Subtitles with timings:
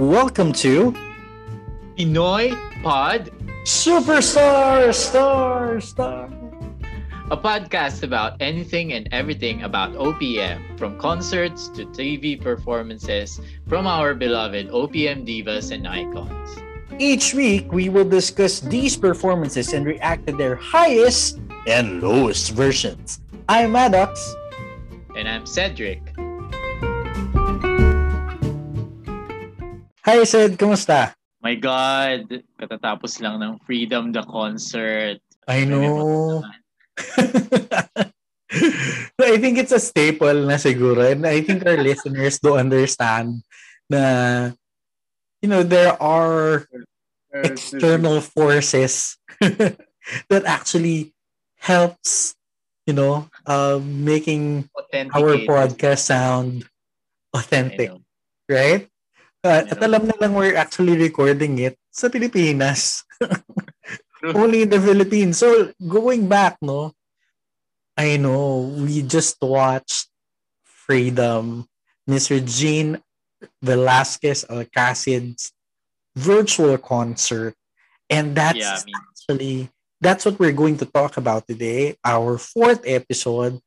[0.00, 0.96] Welcome to
[1.92, 3.28] Pinoy Pod,
[3.68, 6.24] Superstar Star Star.
[7.30, 14.14] a podcast about anything and everything about OPM, from concerts to TV performances from our
[14.14, 16.48] beloved OPM divas and icons.
[16.96, 23.20] Each week, we will discuss these performances and react to their highest and lowest versions.
[23.50, 24.16] I'm Maddox.
[25.14, 26.00] And I'm Cedric.
[30.10, 30.58] Hi, Sid.
[30.58, 31.14] Kumusta?
[31.38, 32.26] My God,
[32.58, 35.22] katatapos lang ng Freedom the Concert.
[35.46, 36.42] I know.
[39.22, 41.06] I think it's a staple na siguro.
[41.06, 43.46] And I think our listeners do understand
[43.86, 44.50] na,
[45.38, 46.66] you know, there are
[47.30, 51.14] external forces that actually
[51.62, 52.34] helps,
[52.82, 54.66] you know, uh, making
[55.14, 56.66] our podcast sound
[57.30, 57.94] authentic,
[58.50, 58.90] right?
[59.40, 63.08] Uh, at alam na lang we're actually recording it sa Pilipinas.
[64.36, 65.40] Only in the Philippines.
[65.40, 66.92] So, going back, no,
[67.96, 70.12] I know, we just watched
[70.60, 71.64] Freedom,
[72.04, 72.36] Mr.
[72.44, 73.00] Jean
[73.62, 75.52] Velasquez Alcacid's
[76.16, 77.54] virtual concert.
[78.10, 79.56] And that's Yeah, I mean, actually,
[80.00, 81.96] that's what we're going to talk about today.
[82.04, 83.60] Our fourth episode,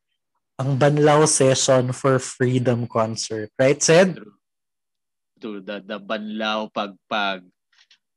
[0.60, 3.50] ang Banlaw session for Freedom concert.
[3.58, 4.22] Right, Sed?
[5.44, 7.44] To the, the banlaw pagpag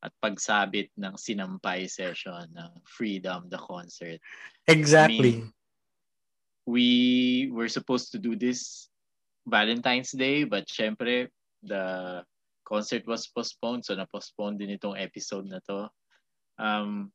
[0.04, 4.22] at pagsabit ng sinampay session ng Freedom the Concert.
[4.70, 5.42] Exactly.
[6.66, 8.90] we were supposed to do this
[9.46, 11.30] Valentine's Day, but syempre,
[11.62, 12.26] the
[12.66, 15.86] concert was postponed, so na-postpone din itong episode na to.
[16.58, 17.14] Um,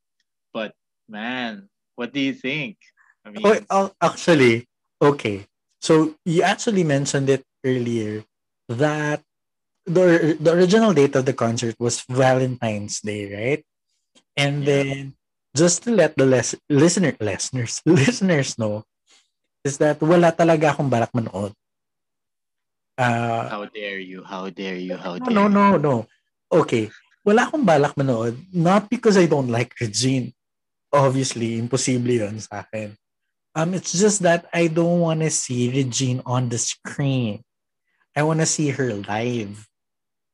[0.56, 0.72] but
[1.12, 1.68] man,
[2.00, 2.80] what do you think?
[3.28, 4.66] I mean, Oh, oh, actually,
[5.04, 5.46] okay.
[5.84, 8.24] So you actually mentioned it earlier
[8.72, 9.22] that
[9.86, 13.62] the the original date of the concert was Valentine's Day, right?
[14.38, 14.66] And Yeah.
[14.66, 15.14] then
[15.56, 18.84] just to let the les- listener listeners listeners know
[19.64, 21.54] is that wala talaga akong balak manood.
[22.98, 24.24] Uh, how dare you?
[24.24, 24.98] How dare you?
[24.98, 25.50] How no, dare no, you?
[25.50, 25.96] no, no.
[26.52, 26.90] Okay.
[27.26, 28.38] Wala akong balak manood.
[28.54, 30.34] Not because I don't like Regine.
[30.92, 32.98] Obviously, imposible yun sa akin.
[33.56, 37.44] Um, it's just that I don't want to see Regine on the screen.
[38.16, 39.71] I want to see her live.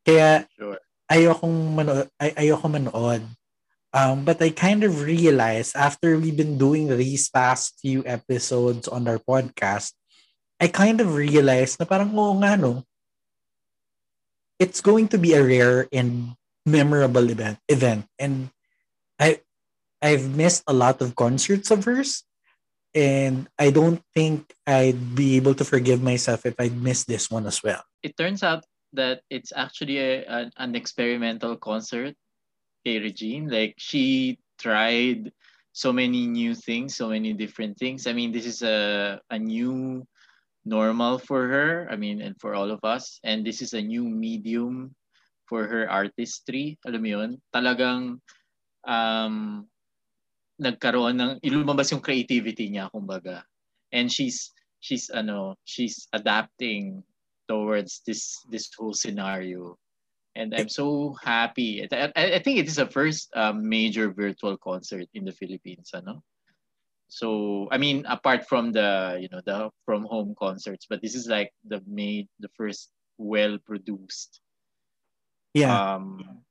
[0.08, 0.80] Kaya Sure.
[1.12, 3.28] ayokong manood, ay, ayoko manood.
[3.92, 9.04] Um, but I kind of realized after we've been doing these past few episodes on
[9.08, 9.92] our podcast,
[10.64, 12.88] I kind of realized na parang oo nga no,
[14.60, 18.52] it's going to be a rare and memorable event event and
[19.20, 19.40] I
[20.04, 22.24] I've missed a lot of concerts of hers
[22.96, 27.48] and I don't think I'd be able to forgive myself if I'd miss this one
[27.48, 27.84] as well.
[28.04, 28.66] It turns out
[28.98, 32.18] that it's actually a, an, an experimental concert
[32.84, 33.48] kay Regine.
[33.48, 35.32] Like, she tried
[35.72, 38.10] so many new things, so many different things.
[38.10, 40.02] I mean, this is a, a new
[40.66, 41.88] normal for her.
[41.90, 43.22] I mean, and for all of us.
[43.24, 44.92] And this is a new medium
[45.46, 46.76] for her artistry.
[46.84, 47.32] Alam mo yun?
[47.54, 48.20] Talagang
[48.84, 49.64] um,
[50.58, 53.46] nagkaroon ng ilumabas yung creativity niya kumbaga.
[53.94, 57.06] And she's she's ano, she's adapting
[57.48, 59.78] towards this this whole scenario.
[60.38, 61.82] And I'm so happy.
[61.90, 66.22] I, I think it is the first um, major virtual concert in the Philippines, ano?
[67.10, 71.26] So, I mean, apart from the, you know, the from home concerts, but this is
[71.26, 74.42] like the made the first well-produced
[75.58, 75.74] Yeah.
[75.74, 76.44] um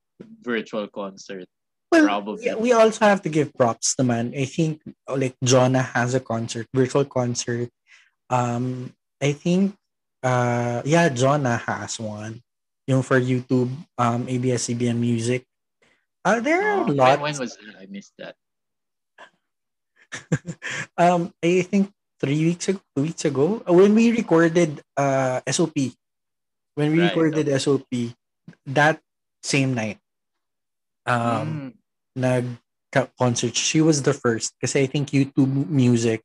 [0.43, 1.47] virtual concert.
[1.91, 2.49] well, probably.
[2.55, 4.33] we, we also have to give props to man.
[4.35, 7.69] I think like Jonah has a concert, virtual concert.
[8.29, 8.91] Um
[9.23, 9.79] I think
[10.23, 12.41] uh yeah, Jonah has one.
[12.87, 15.45] Yung for YouTube, um ABS-CBN Music.
[16.25, 17.21] Uh, there are Oh, lots.
[17.21, 17.75] when, was that?
[17.79, 18.35] I missed that.
[20.97, 25.75] um, I think three weeks ago, two weeks ago, when we recorded uh, SOP,
[26.75, 28.15] when we Right, recorded SOP,
[28.65, 29.01] that
[29.43, 29.99] same night,
[31.05, 31.73] um, Mm,
[32.15, 32.45] nag
[33.19, 33.55] concert.
[33.55, 36.23] She was the first Because I think YouTube Music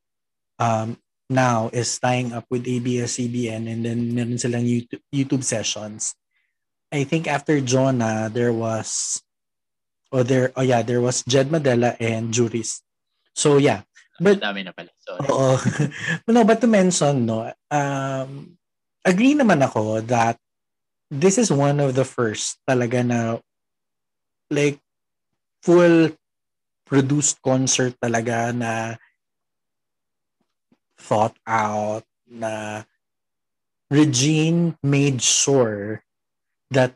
[0.58, 0.98] um,
[1.32, 6.14] now is tying up with ABS-CBN and then meron silang YouTube, YouTube sessions.
[6.92, 9.20] I think after Jonah, there was,
[10.12, 12.84] oh there, oh yeah, there was Jed Madela and Juris.
[13.32, 13.82] So yeah,
[14.20, 14.92] but dami na pala.
[15.00, 15.26] Sorry.
[15.32, 15.56] Oo.
[16.36, 18.54] no, but to mention, no, um,
[19.02, 20.36] agree naman ako that
[21.10, 23.40] this is one of the first talaga na
[24.52, 24.78] like
[25.64, 26.12] full
[26.84, 29.00] produced concert talaga na
[31.02, 32.86] thought out na
[33.90, 36.00] Regine made sure
[36.70, 36.94] that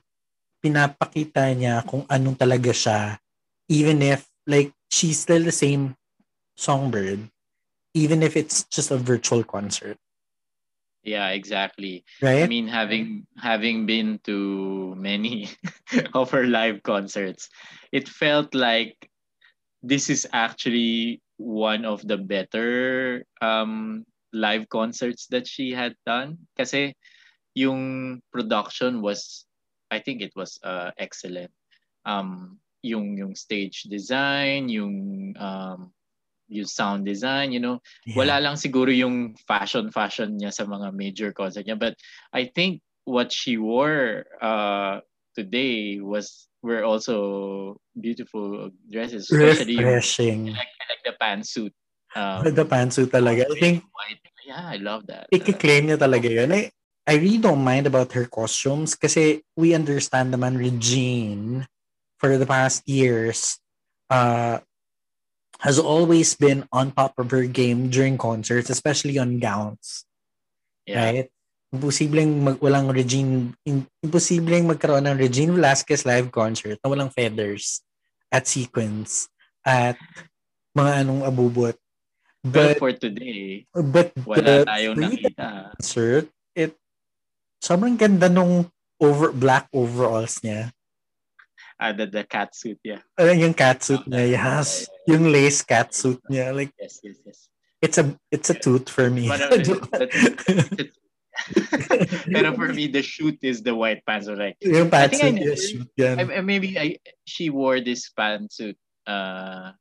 [0.64, 3.18] pinapakita niya kung anong talaga siya
[3.68, 5.98] even if like she's still the same
[6.56, 7.28] songbird
[7.92, 9.96] even if it's just a virtual concert.
[11.06, 12.04] Yeah exactly.
[12.20, 12.42] Right?
[12.42, 15.52] i mean having having been to many
[16.18, 17.48] of her live concerts
[17.92, 18.96] it felt like
[19.86, 26.92] this is actually one of the better um live concerts that she had done kasi
[27.56, 29.46] yung production was
[29.88, 31.52] I think it was uh, excellent
[32.04, 35.92] um yung yung stage design yung um
[36.48, 37.82] yung sound design, you know.
[38.06, 38.22] Yeah.
[38.22, 41.78] Wala lang siguro yung fashion fashion niya sa mga major concert niya.
[41.78, 41.98] But
[42.32, 45.02] I think what she wore uh,
[45.36, 49.30] today was were also beautiful dresses.
[49.30, 50.56] Especially Refreshing.
[50.56, 51.76] Like, like the pantsuit.
[52.16, 53.44] Um, the pantsuit talaga.
[53.44, 54.18] I think, white.
[54.48, 55.28] yeah, I love that.
[55.28, 56.50] I-claim niya talaga yun.
[56.50, 56.72] I,
[57.06, 61.68] I really don't mind about her costumes kasi we understand naman Regine
[62.18, 63.60] for the past years
[64.10, 64.58] uh,
[65.60, 70.08] has always been on top of her game during concerts, especially on gowns.
[70.86, 71.04] Yeah.
[71.04, 71.28] Right?
[71.74, 73.50] Imposibleng mag, walang Regine,
[74.02, 77.82] imposibleng magkaroon ng Regine Velasquez live concert na walang feathers
[78.30, 79.26] at sequence
[79.66, 79.98] at
[80.76, 81.74] mga anong abubot.
[82.46, 85.74] But, well, for today, but wala tayong nakita.
[85.74, 86.78] Concert, it,
[87.58, 88.70] sobrang ganda nung
[89.02, 90.70] over, black overalls niya.
[91.76, 93.02] Ah, the, the cat suit, yeah.
[93.18, 94.86] Uh, yung cat suit oh, niya, yes.
[94.86, 96.54] Yeah, Yung lace cat suit niya.
[96.54, 97.38] Like, yes, yes, yes.
[97.82, 99.28] It's a it's a tooth for me.
[102.32, 104.26] Pero for me, the shoot is the white pants.
[104.26, 106.14] So like, yung pantsuit, I think I never, shoot yan.
[106.20, 109.72] I, maybe I, she wore this pantsuit uh,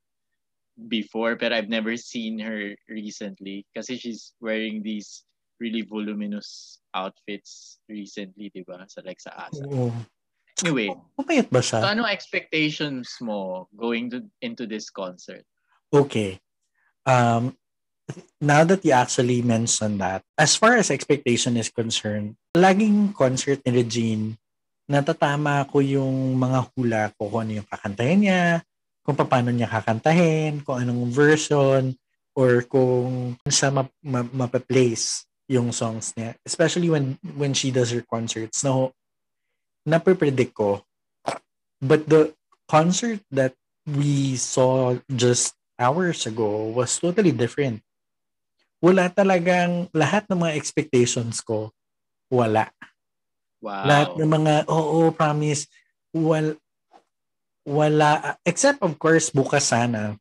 [0.88, 5.24] before, but I've never seen her recently kasi she's wearing these
[5.60, 8.84] really voluminous outfits recently, di ba?
[8.88, 9.64] So like sa ASA.
[9.68, 9.92] Oo.
[10.64, 10.88] Anyway,
[11.20, 11.84] Pumayat ba siya?
[11.84, 15.44] So ano expectations mo going to, into this concert?
[15.92, 16.40] Okay.
[17.04, 17.56] Um,
[18.40, 23.82] now that you actually mentioned that, as far as expectation is concerned, laging concert ni
[23.82, 24.38] Regine,
[24.86, 28.44] natatama ko yung mga hula ko kung ano yung kakantahin niya,
[29.02, 31.94] kung paano niya kakantahin, kung anong version,
[32.36, 36.34] or kung siya map, map, mapaplace yung songs niya.
[36.44, 38.66] Especially when when she does her concerts.
[38.66, 38.92] No,
[39.86, 40.82] nape-predict ko.
[41.78, 42.34] But the
[42.66, 43.54] concert that
[43.86, 47.85] we saw just hours ago was totally different.
[48.80, 51.72] Wala talagang lahat ng mga expectations ko.
[52.28, 52.68] Wala.
[53.64, 53.84] Wow.
[53.88, 55.66] Lahat ng mga, oo, oh, promise,
[56.12, 56.54] wal,
[57.64, 58.36] wala.
[58.44, 60.14] Except, of course, bukas sana.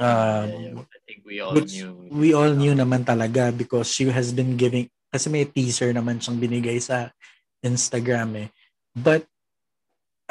[0.00, 1.90] Um, yeah, I think we all knew.
[2.10, 6.40] We all knew naman talaga because she has been giving, kasi may teaser naman siyang
[6.40, 7.12] binigay sa
[7.60, 8.48] Instagram eh.
[8.96, 9.28] But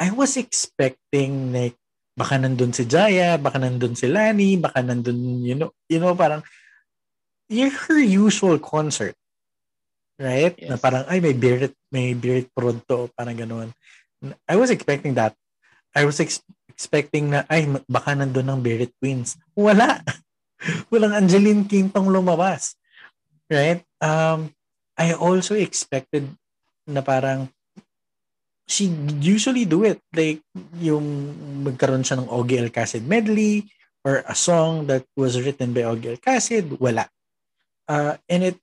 [0.00, 1.76] I was expecting like
[2.16, 6.44] baka nandun si Jaya, baka nandun si Lani, baka nandun, you know, you know, parang
[7.50, 9.18] her usual concert.
[10.20, 10.54] Right?
[10.54, 10.70] Yes.
[10.70, 13.68] Na parang, ay, may Birit, may Birit Pronto, parang ganoon.
[14.46, 15.34] I was expecting that.
[15.96, 19.34] I was ex- expecting na, ay, baka nandun ng Birit Queens.
[19.56, 20.04] Wala.
[20.92, 22.76] Walang Angeline Quintong lumabas.
[23.50, 23.82] Right?
[23.98, 24.52] Um,
[24.94, 26.28] I also expected
[26.86, 27.48] na parang
[28.70, 28.86] she
[29.18, 29.98] usually do it.
[30.14, 30.44] Like,
[30.78, 31.34] yung
[31.66, 33.66] magkaroon siya ng Ogie Alcacid medley
[34.06, 37.10] or a song that was written by Ogie Alcacid, wala.
[37.90, 38.56] Uh, and it,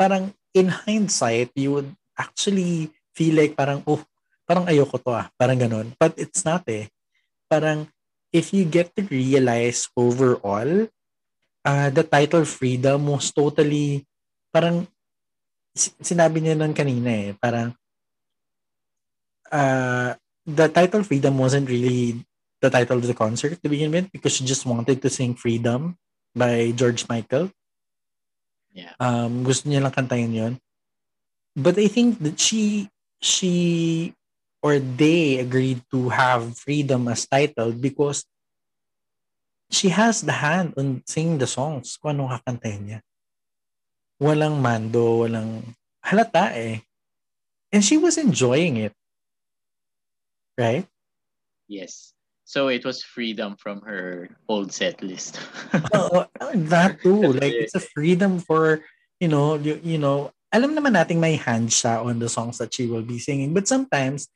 [0.00, 4.00] parang in hindsight, you would actually feel like parang, oh,
[4.48, 5.28] parang ayoko to ah.
[5.36, 5.92] Parang ganun.
[6.00, 6.88] But it's not eh.
[7.52, 7.84] Parang,
[8.32, 10.88] if you get to realize overall,
[11.68, 14.08] uh, the title Freedom was totally,
[14.48, 14.88] parang,
[15.76, 17.76] sinabi niya nun kanina eh, parang,
[19.52, 20.16] uh,
[20.46, 22.24] the title Freedom wasn't really
[22.62, 25.98] the title of the concert to begin with because she just wanted to sing Freedom
[26.32, 27.52] by George Michael.
[28.76, 28.92] Yeah.
[29.00, 30.54] Um, gusto niya lang kantayin yon.
[31.56, 32.92] But I think that she,
[33.24, 34.12] she,
[34.60, 38.28] or they agreed to have Freedom as title because
[39.72, 43.00] she has the hand on singing the songs kung anong kakantahin niya.
[44.20, 45.64] Walang mando, walang
[46.04, 46.84] halata eh.
[47.72, 48.92] And she was enjoying it.
[50.56, 50.86] right?
[51.68, 52.15] Yes.
[52.46, 55.42] So it was freedom from her old set list.
[55.92, 56.30] oh,
[56.70, 57.34] that too.
[57.34, 58.86] Like it's a freedom for,
[59.18, 62.70] you know, you, you know, alam naman nating may hand siya on the songs that
[62.70, 63.50] she will be singing.
[63.50, 64.30] But sometimes,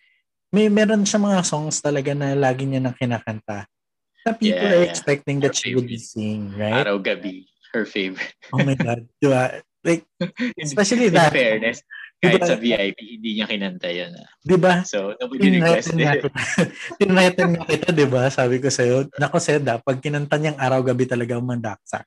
[0.51, 3.71] may meron siya mga songs talaga na lagi niya nang kinakanta.
[4.27, 6.83] Na people yeah, are expecting that she would be singing, right?
[6.83, 8.35] Araw Gabi, her favorite.
[8.51, 9.07] oh my God.
[9.23, 9.63] Diba?
[9.87, 10.03] Like,
[10.59, 11.31] especially in that.
[11.31, 11.87] fairness,
[12.21, 14.13] Kahit sa VIP, hindi niya kinanta yan.
[14.13, 14.29] Ah.
[14.45, 14.85] Di ba?
[14.85, 16.29] So, nobody requested.
[17.01, 18.29] Tinretan nga kita, di ba?
[18.29, 22.05] Sabi ko sa'yo, nako Seda, pag kinanta niyang araw-gabi talaga mandaksa.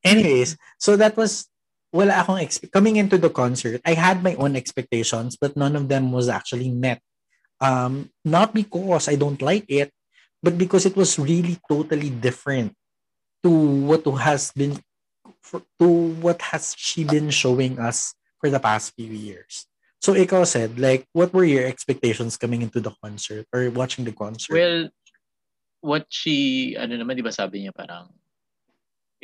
[0.00, 1.44] Anyways, so that was,
[1.92, 5.92] wala akong, expe- coming into the concert, I had my own expectations, but none of
[5.92, 7.04] them was actually met.
[7.60, 9.92] Um, not because I don't like it,
[10.40, 12.72] but because it was really totally different
[13.44, 13.52] to
[13.88, 14.80] what has been
[15.76, 15.88] to
[16.24, 19.64] what has she been showing us for the past few years.
[20.04, 24.12] So ikaw said, like, what were your expectations coming into the concert or watching the
[24.12, 24.52] concert?
[24.52, 24.92] Well,
[25.80, 28.12] what she, ano naman, di ba sabi niya parang,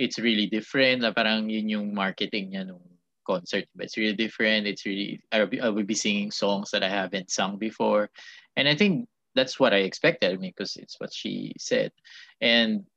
[0.01, 2.81] it's really different, na parang yun yung marketing niya nung
[3.29, 3.69] concert.
[3.77, 4.65] But it's really different.
[4.65, 8.09] It's really, I will, be, singing songs that I haven't sung before.
[8.57, 9.05] And I think
[9.37, 11.93] that's what I expected, I mean, because it's what she said.
[12.41, 12.89] And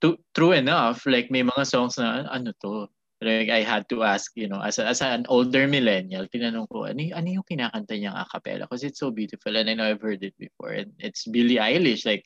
[0.00, 2.88] to, true enough, like may mga songs na, ano to,
[3.20, 6.84] like I had to ask, you know, as, a, as an older millennial, tinanong ko,
[6.88, 8.64] ano, ano yung kinakanta niyang a cappella?
[8.64, 10.70] Because it's so beautiful and I know I've heard it before.
[10.70, 12.06] And it's Billie Eilish.
[12.06, 12.24] Like,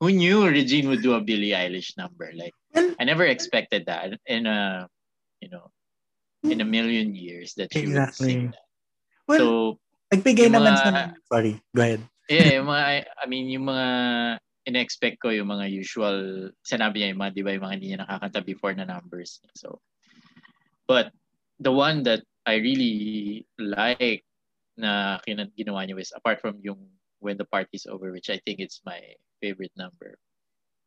[0.00, 2.30] who knew Regine would do a Billie Eilish number?
[2.34, 4.88] Like, I never expected that in a,
[5.40, 5.70] you know,
[6.44, 8.26] in a million years that she exactly.
[8.26, 8.68] would sing that.
[9.26, 9.78] Well, so,
[10.12, 12.02] nagbigay naman mga, sa, sorry, go ahead.
[12.28, 12.84] yeah, yung mga,
[13.16, 13.86] I mean, yung mga
[14.64, 18.00] in-expect ko yung mga usual, sinabi niya yung mga, di ba, yung mga hindi niya
[18.04, 19.40] nakakanta before na numbers.
[19.56, 19.80] So,
[20.86, 21.12] But
[21.60, 24.24] the one that I really like
[24.76, 26.80] na ginawa niyo is apart from yung
[27.24, 29.00] When the Party's Over, which I think it's my
[29.40, 30.20] favorite number,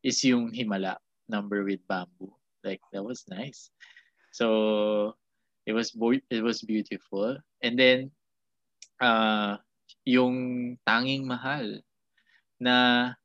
[0.06, 2.30] is yung Himala number with Bamboo.
[2.62, 3.74] Like, that was nice.
[4.30, 5.18] So,
[5.66, 5.98] it was
[6.30, 7.42] it was beautiful.
[7.66, 8.14] And then,
[9.02, 9.58] uh,
[10.06, 11.82] yung Tanging Mahal
[12.62, 13.18] na,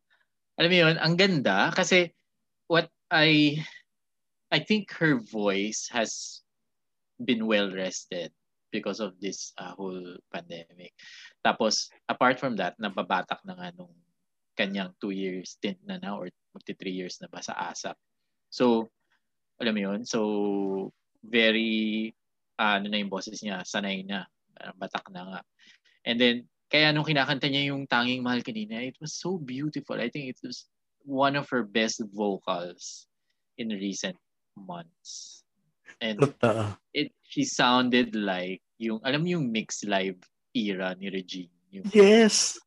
[0.57, 2.17] alam mo yun, ang ganda kasi
[2.65, 3.61] what I,
[4.49, 6.42] I think her voice has
[7.19, 8.33] been well rested
[8.73, 10.97] because of this uh, whole pandemic.
[11.45, 13.93] Tapos, apart from that, nababatak na nga nung
[14.57, 17.97] kanyang two years stint na na or magti three years na ba sa ASAP.
[18.49, 18.89] So,
[19.61, 20.01] alam mo yun?
[20.09, 20.91] So,
[21.21, 22.13] very,
[22.57, 24.25] uh, ano na yung boses niya, sanay na,
[24.61, 25.41] uh, batak na nga.
[26.09, 26.37] And then,
[26.73, 30.01] kaya nung kinakanta niya yung tanging mahal kanina, it was so beautiful.
[30.01, 30.65] I think it was
[31.05, 33.05] one of her best vocals
[33.61, 34.17] in recent
[34.57, 35.42] months.
[36.01, 36.79] And Totoo.
[36.95, 40.19] it she sounded like yung alam yung mix live
[40.53, 41.53] era ni Regine.
[41.73, 42.61] Yung, yes.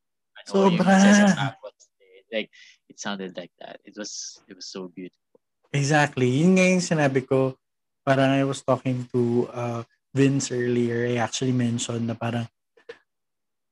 [0.46, 1.54] Ano, Sobra.
[2.34, 2.50] like
[2.90, 3.80] it sounded like that.
[3.86, 5.40] It was it was so beautiful.
[5.74, 6.30] Exactly.
[6.30, 7.56] Yun nga yung sinabi ko.
[8.06, 9.82] Parang I was talking to uh,
[10.14, 11.10] Vince earlier.
[11.10, 12.48] I actually mentioned na parang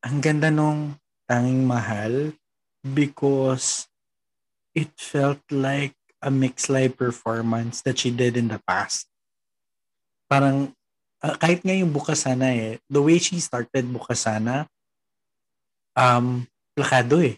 [0.03, 2.35] ang ganda nung tanging mahal
[2.83, 3.87] because
[4.75, 9.07] it felt like a mixed live performance that she did in the past
[10.33, 10.73] parang
[11.21, 14.65] uh, kahit nga yung Bukasana eh, the way she started Bukasana,
[15.93, 17.37] um, plakado eh.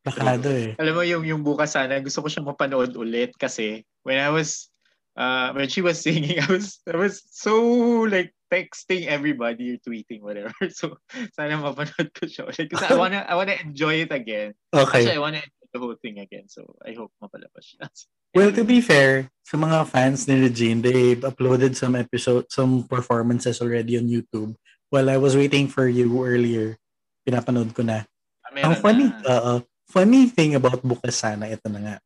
[0.00, 0.72] Plakado eh.
[0.80, 4.72] Alam mo yung yung Bukasana, gusto ko siyang mapanood ulit kasi when I was
[5.20, 7.60] uh, when she was singing, I was I was so
[8.08, 10.56] like texting everybody or tweeting whatever.
[10.72, 10.96] So
[11.36, 14.56] sana mapanood ko siya ulit kasi I wanna I wanna enjoy it again.
[14.72, 15.04] Okay.
[15.04, 16.46] Actually, I wanna the whole thing again.
[16.50, 17.86] So I hope mapalabas siya.
[18.30, 23.58] Well, to be fair, sa mga fans ni Regine, they've uploaded some episode, some performances
[23.58, 24.54] already on YouTube.
[24.86, 26.78] While I was waiting for you earlier,
[27.26, 28.06] pinapanood ko na.
[28.46, 29.18] Ah, Ang funny, na.
[29.26, 29.58] uh,
[29.90, 31.96] funny thing about Bukasana, ito na nga.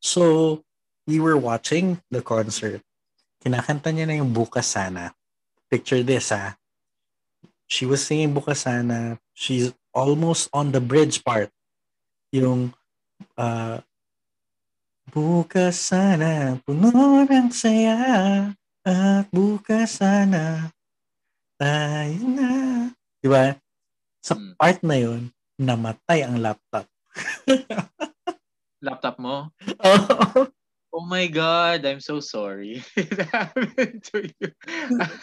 [0.00, 0.64] So,
[1.04, 2.80] we were watching the concert.
[3.44, 5.12] Kinakanta niya na yung Bukasana.
[5.68, 6.56] Picture this, ha?
[7.68, 9.20] She was singing Bukasana.
[9.36, 11.52] She's almost on the bridge part.
[12.32, 12.72] Yung
[13.36, 13.78] uh,
[15.08, 17.96] Bukas sana puno ng saya
[18.84, 20.68] at bukas sana
[21.56, 22.52] tayo na.
[23.16, 23.56] Di ba?
[24.20, 24.60] Sa hmm.
[24.60, 26.84] part na yun, namatay ang laptop.
[28.84, 29.48] laptop mo?
[29.88, 30.44] Oo.
[30.92, 32.84] Oh my God, I'm so sorry.
[33.00, 34.48] It happened to you.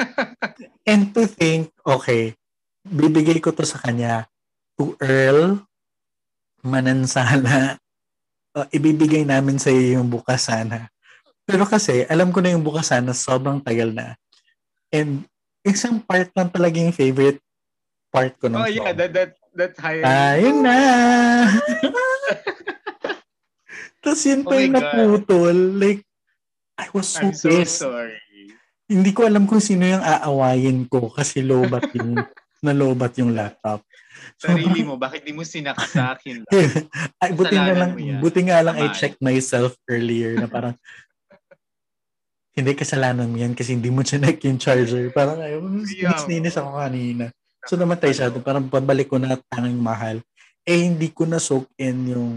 [0.89, 2.33] And to think, okay,
[2.89, 4.25] bibigay ko to sa kanya
[4.81, 5.61] to Earl
[6.65, 7.77] Manansala
[8.55, 10.87] uh, ibibigay namin sa iyo yung bukas sana.
[11.45, 14.17] Pero kasi, alam ko na yung bukas sana, sobrang tagal na.
[14.89, 15.27] And
[15.61, 17.37] isang part lang talaga yung favorite
[18.09, 18.73] part ko ng Oh song.
[18.73, 20.01] yeah, that, that, that's higher.
[20.01, 20.77] Ayun na!
[24.01, 25.57] Tapos yun pa oh yung naputol.
[25.77, 26.01] Like,
[26.77, 27.81] I was so, I'm so pissed.
[27.83, 28.17] sorry.
[28.85, 32.21] Hindi ko alam kung sino yung aawayin ko kasi lobat yung,
[32.65, 33.81] nalobat yung laptop.
[34.41, 36.51] Sarili mo, bakit di mo sinaksakin lang?
[37.19, 40.75] Ay, buti nga lang, buti nga lang I checked myself earlier na parang
[42.57, 45.11] hindi kasalanan mo yan kasi hindi mo chinek yung charger.
[45.11, 45.59] Parang ayaw,
[45.91, 46.15] Yeah.
[46.31, 47.25] inis ako kanina.
[47.67, 48.31] So namatay siya.
[48.39, 50.23] Parang pabalik ko na tanging mahal.
[50.63, 52.33] Eh, hindi ko na soak in yung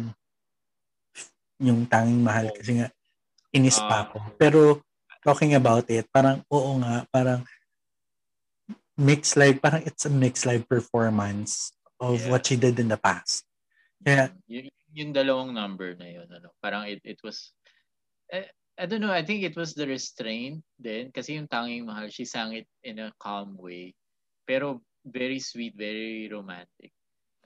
[1.59, 2.89] yung tanging mahal kasi nga
[3.51, 4.03] inis pa Ah.
[4.11, 4.17] ako.
[4.35, 4.61] Pero
[5.23, 7.43] talking about it, parang oo nga, parang
[8.99, 11.71] mixed live, parang it's a mixed live performance
[12.03, 12.31] of Yeah.
[12.35, 13.47] what she did in the past.
[14.03, 17.55] Kaya, Y- yung dalawang number na yun, ano, parang it, it was,
[18.35, 21.11] eh, I don't know, I think it was the restraint din.
[21.11, 23.95] Kasi yung tanging mahal, she sang it in a calm way.
[24.47, 26.95] Pero very sweet, very romantic.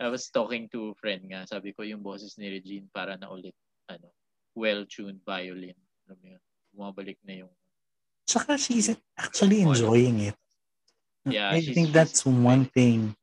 [0.01, 3.29] I was talking to a friend nga, sabi ko yung boses ni Regine para na
[3.33, 3.55] ulit,
[3.89, 4.13] ano,
[4.57, 5.77] well-tuned violin.
[6.09, 6.43] Alam mo yun,
[6.73, 7.53] bumabalik na yung,
[8.29, 10.37] tsaka she's actually enjoying it.
[11.25, 13.15] Yeah, I she's- think she's that's one thing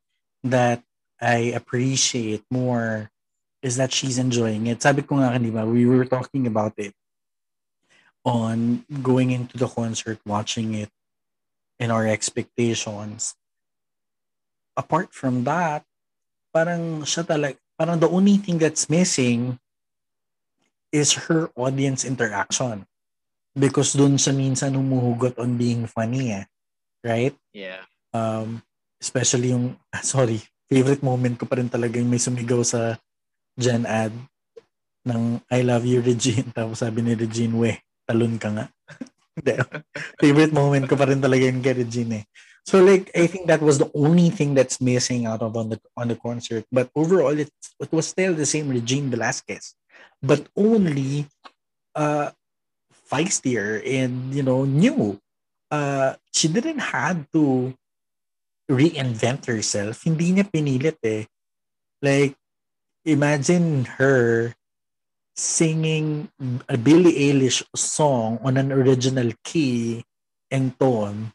[0.43, 0.83] that
[1.19, 3.11] I appreciate more
[3.61, 4.79] is that she's enjoying it.
[4.81, 6.95] Sabi ko nga kanina, we were talking about it
[8.23, 10.87] on going into the concert, watching it,
[11.79, 13.35] and our expectations.
[14.79, 15.83] Apart from that,
[16.55, 19.59] parang siya talaga, parang the only thing that's missing
[20.91, 22.87] is her audience interaction.
[23.59, 26.47] Because dun siya minsan humuhugot on being funny eh.
[27.03, 27.35] Right?
[27.55, 27.87] yeah.
[28.11, 28.61] Um,
[28.99, 32.99] especially yung, sorry, favorite moment ko pa rin talaga yung may sumigaw sa
[33.57, 34.13] Gen Ad
[35.07, 36.51] ng I love you Regine.
[36.57, 37.73] Tapos sabi ni Regine, we,
[38.05, 38.65] talon ka nga.
[40.21, 42.25] Favorite moment ko pa rin talaga yun kay Regine eh.
[42.67, 45.79] So like, I think that was the only thing that's missing out of on the
[45.97, 46.67] on the concert.
[46.69, 49.73] But overall, it, it was still the same Regine Velasquez.
[50.21, 51.25] But only
[51.95, 52.29] uh,
[53.09, 55.17] feistier and, you know, new.
[55.69, 57.73] Uh, she didn't have to
[58.69, 60.05] reinvent herself.
[60.05, 61.25] Hindi niya pinilit eh.
[62.01, 62.37] Like,
[63.05, 64.53] imagine her
[65.35, 66.29] singing
[66.67, 70.03] a Billie Eilish song on an original key
[70.51, 71.33] and tone.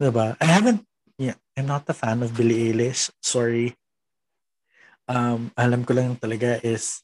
[0.00, 0.36] Diba?
[0.40, 0.82] I haven't,
[1.18, 3.10] yeah, I'm not a fan of Billie Eilish.
[3.22, 3.74] Sorry.
[5.06, 7.02] Um, alam ko lang talaga is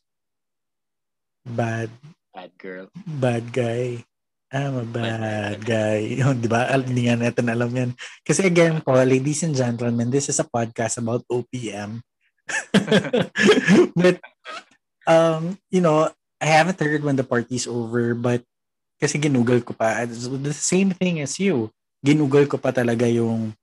[1.44, 1.90] bad,
[2.32, 2.86] Bad girl.
[3.06, 4.06] bad guy.
[4.50, 6.18] I'm a Bad guy.
[6.18, 6.66] Yun, di ba?
[6.74, 7.90] Hindi nga natin alam yan.
[8.26, 12.02] Kasi again po, ladies and gentlemen, this is a podcast about OPM.
[14.02, 14.18] but,
[15.06, 16.10] um, you know,
[16.42, 18.42] I haven't heard when the party's over, but
[18.98, 20.02] kasi ginugol ko pa.
[20.04, 21.70] The same thing as you.
[22.02, 23.54] Ginugol ko pa talaga yung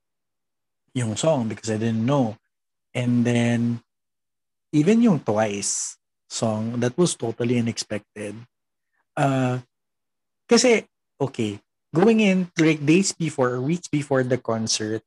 [0.96, 2.40] yung song because I didn't know.
[2.96, 3.84] And then,
[4.72, 6.00] even yung Twice
[6.32, 8.34] song, that was totally unexpected.
[9.14, 9.62] Uh,
[10.50, 10.88] kasi,
[11.20, 11.60] okay,
[11.94, 15.04] going in like days before, weeks before the concert,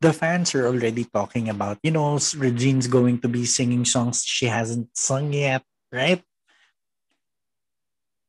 [0.00, 4.46] the fans are already talking about, you know, Regine's going to be singing songs she
[4.46, 6.22] hasn't sung yet, right?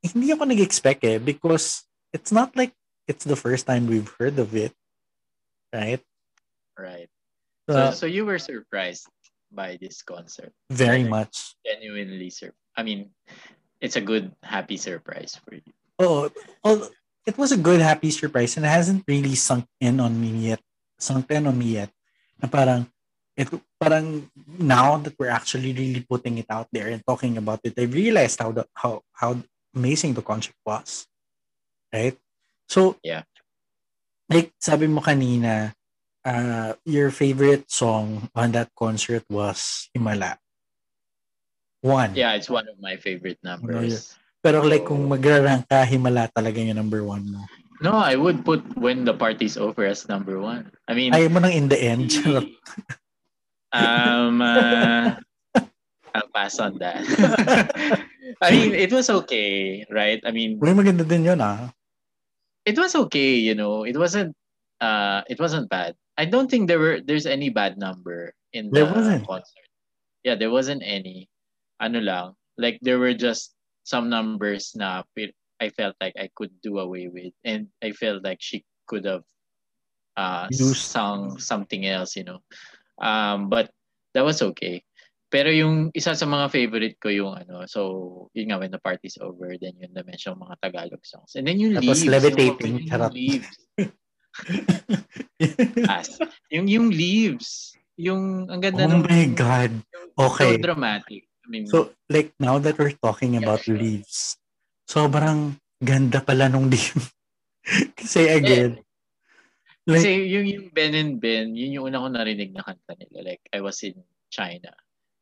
[0.03, 2.75] Hindi ako nag-expect eh because it's not like
[3.07, 4.75] it's the first time we've heard of it,
[5.73, 6.03] right?
[6.77, 7.09] Right.
[7.67, 9.07] Uh, so, so you were surprised
[9.51, 10.51] by this concert.
[10.69, 11.55] very Like, much.
[11.65, 13.15] Genuinely sur- I mean,
[13.79, 15.73] it's a good, happy surprise for you.
[15.99, 16.29] Oh,
[16.63, 16.89] oh,
[17.25, 20.61] it was a good happy surprise and it hasn't really sunk in on me yet.
[20.99, 21.91] Sunk in on me yet.
[22.41, 22.87] Na parang
[23.37, 24.29] it parang
[24.59, 28.39] now that we're actually really putting it out there and talking about it, I realized
[28.39, 29.37] how the how how
[29.75, 31.07] amazing the concert was.
[31.93, 32.17] Right?
[32.67, 33.23] So Yeah.
[34.29, 35.75] Like sabi mo kanina,
[36.25, 40.39] uh, your favorite song on that concert was Himala.
[41.83, 42.15] One.
[42.15, 44.15] Yeah, it's one of my favorite numbers.
[44.43, 47.39] Pero like kung magra-rank ka, Himala talaga yung number one mo.
[47.79, 50.71] No, I would put when the party's over as number one.
[50.87, 52.11] I mean, Ayaw mo nang in the end.
[53.73, 55.17] Um, uh,
[56.13, 57.01] I'll pass on that.
[58.41, 60.21] I mean, it was okay, right?
[60.21, 61.73] I mean, Uy, maganda din yun ah.
[62.69, 63.33] it was okay.
[63.33, 64.37] You know, it wasn't.
[64.77, 65.97] Uh, it wasn't bad.
[66.21, 67.01] I don't think there were.
[67.01, 69.25] There's any bad number in the There wasn't.
[69.25, 69.67] concert.
[70.21, 71.25] Yeah, there wasn't any.
[71.81, 73.52] Ano lang, like there were just
[73.83, 75.03] some numbers na
[75.61, 79.23] I felt like I could do away with, and I felt like she could have
[80.19, 82.43] uh sung something else, you know.
[82.99, 83.71] Um, but
[84.13, 84.83] that was okay.
[85.33, 89.17] Pero yung isa sa mga favorite ko yung ano, so yun nga when the party's
[89.17, 91.33] over, then yun na mention mga Tagalog songs.
[91.33, 92.13] And then yung Tapos leaves.
[92.13, 93.49] levitating, Yung, yung leaves.
[95.89, 96.21] As,
[96.53, 97.73] yung, yung leaves.
[97.97, 99.73] Yung, ang ganda oh nung- my God.
[100.13, 100.61] Okay.
[100.61, 101.25] So dramatic.
[101.67, 103.75] So, like, now that we're talking Yeah, about sure.
[103.75, 104.39] leaves,
[104.87, 107.11] sobrang ganda pala nung leaf.
[107.99, 108.79] Kasi again,
[109.87, 113.35] like, Kasi yung, yung Ben and Ben, yun yung una ko narinig na kanta nila.
[113.35, 113.99] Like, I was in
[114.31, 114.71] China.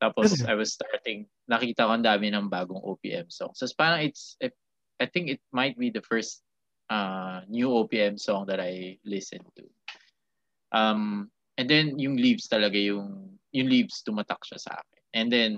[0.02, 0.46] Tapos?
[0.46, 3.58] I was starting, nakita ko ang dami ng bagong OPM songs.
[3.58, 4.54] So, parang it's, it,
[5.02, 6.46] I think it might be the first
[6.90, 9.66] uh, new OPM song that I listened to.
[10.72, 15.04] Um, and then yung leaves talaga yung yung leaves tumatak siya sa akin.
[15.14, 15.54] And then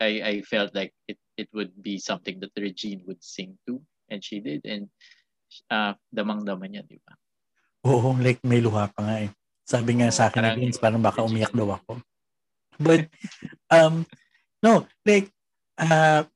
[0.00, 4.22] I I felt like it it would be something that Regine would sing to and
[4.22, 4.90] she did and
[5.70, 7.14] uh, damang-dama niya, di ba?
[7.86, 9.30] Oo, like may luha pa nga eh.
[9.64, 12.00] Sabi nga sa akin ni Vince, parang baka umiyak daw ako.
[12.76, 13.06] But,
[13.70, 14.04] um,
[14.60, 15.30] no, like,
[15.78, 16.26] uh,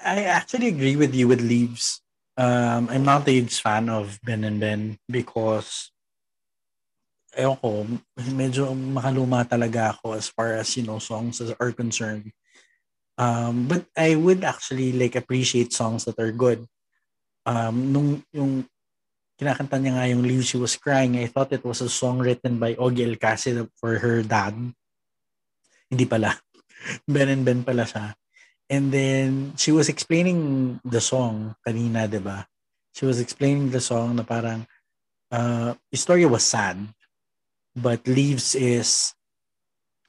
[0.00, 2.02] I actually agree with you with Leaves.
[2.36, 5.94] Um, I'm not a huge fan of Ben and Ben because
[7.38, 7.86] ewan ko,
[8.34, 12.34] medyo makaluma talaga ako as far as, you know, songs are concerned.
[13.16, 16.66] Um, but I would actually like appreciate songs that are good.
[17.46, 18.66] Um, nung yung
[19.38, 22.58] kinakanta niya nga yung Leave She Was Crying, I thought it was a song written
[22.58, 24.54] by Ogie Alcacid for her dad.
[25.90, 26.34] Hindi pala.
[27.08, 28.14] Ben and Ben pala siya.
[28.70, 32.48] And then, she was explaining the song kanina, di ba?
[32.96, 34.64] She was explaining the song na parang,
[35.28, 36.80] uh, the story was sad,
[37.76, 39.12] but Leaves is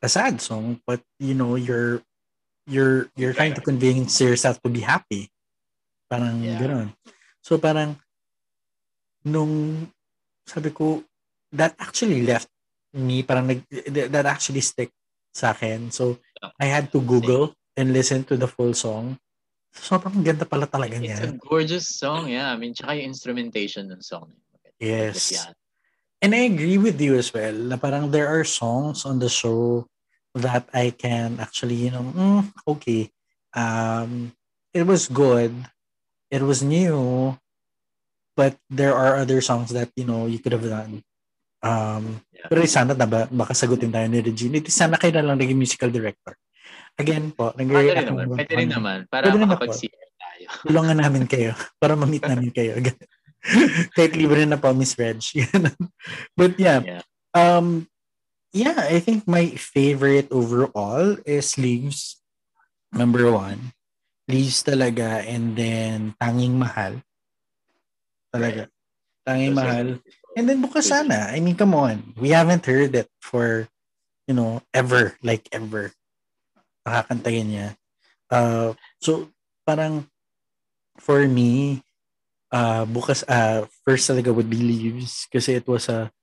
[0.01, 2.04] a sad song, but you know, you're,
[2.67, 5.30] you're, you're trying to convince yourself to be happy.
[6.10, 6.60] Parang yeah.
[6.60, 6.93] gano'n.
[7.41, 7.97] So parang,
[9.25, 9.88] nung,
[10.45, 11.04] sabi ko,
[11.54, 12.49] that actually left
[12.93, 13.65] me, parang nag,
[14.12, 14.91] that actually stick
[15.34, 15.91] sa akin.
[15.91, 16.17] So,
[16.60, 19.17] I had to Google and listen to the full song.
[19.75, 21.19] Sobrang ganda pala talaga niya.
[21.19, 22.54] It's a gorgeous song, yeah.
[22.54, 24.32] I mean, tsaka yung instrumentation ng song.
[24.80, 25.36] Yes.
[26.21, 29.86] And I agree with you as well na parang there are songs on the show
[30.35, 33.09] that I can actually, you know, mm, okay.
[33.55, 34.35] Um,
[34.75, 35.55] it was good.
[36.29, 37.39] It was new.
[38.35, 41.01] But there are other songs that, you know, you could have done.
[41.63, 42.51] Um, yeah.
[42.51, 44.59] Pero sana na ba, baka sagutin tayo ni Regine.
[44.67, 46.35] Sana kayo na lang naging musical director.
[46.99, 48.35] Again po, nag-react naman.
[48.35, 48.97] Pwede rin naman.
[49.07, 50.47] Para pwede makapag-CR tayo.
[50.67, 51.55] Tulungan namin kayo.
[51.81, 52.75] Para ma-meet namin kayo.
[53.95, 55.23] Kahit libre na po, Miss Reg.
[56.39, 56.83] But yeah.
[56.83, 57.01] yeah.
[57.31, 57.87] Um,
[58.55, 62.23] yeah, I think my favorite overall is Leaves.
[62.95, 63.75] Number one.
[64.31, 65.19] Leaves talaga.
[65.27, 67.03] And then, Tanging Mahal.
[68.31, 68.71] Talaga.
[69.27, 69.99] Tanging Mahal.
[70.39, 71.35] And then bukas sana.
[71.35, 72.15] I mean, come on.
[72.15, 73.67] We haven't heard it for,
[74.25, 75.19] you know, ever.
[75.19, 75.91] Like ever
[76.85, 77.69] nakakantayin niya.
[78.29, 79.33] Uh, so,
[79.65, 80.05] parang,
[81.01, 81.81] for me,
[82.53, 86.13] uh, bukas, uh, first talaga would be Leaves kasi it was a,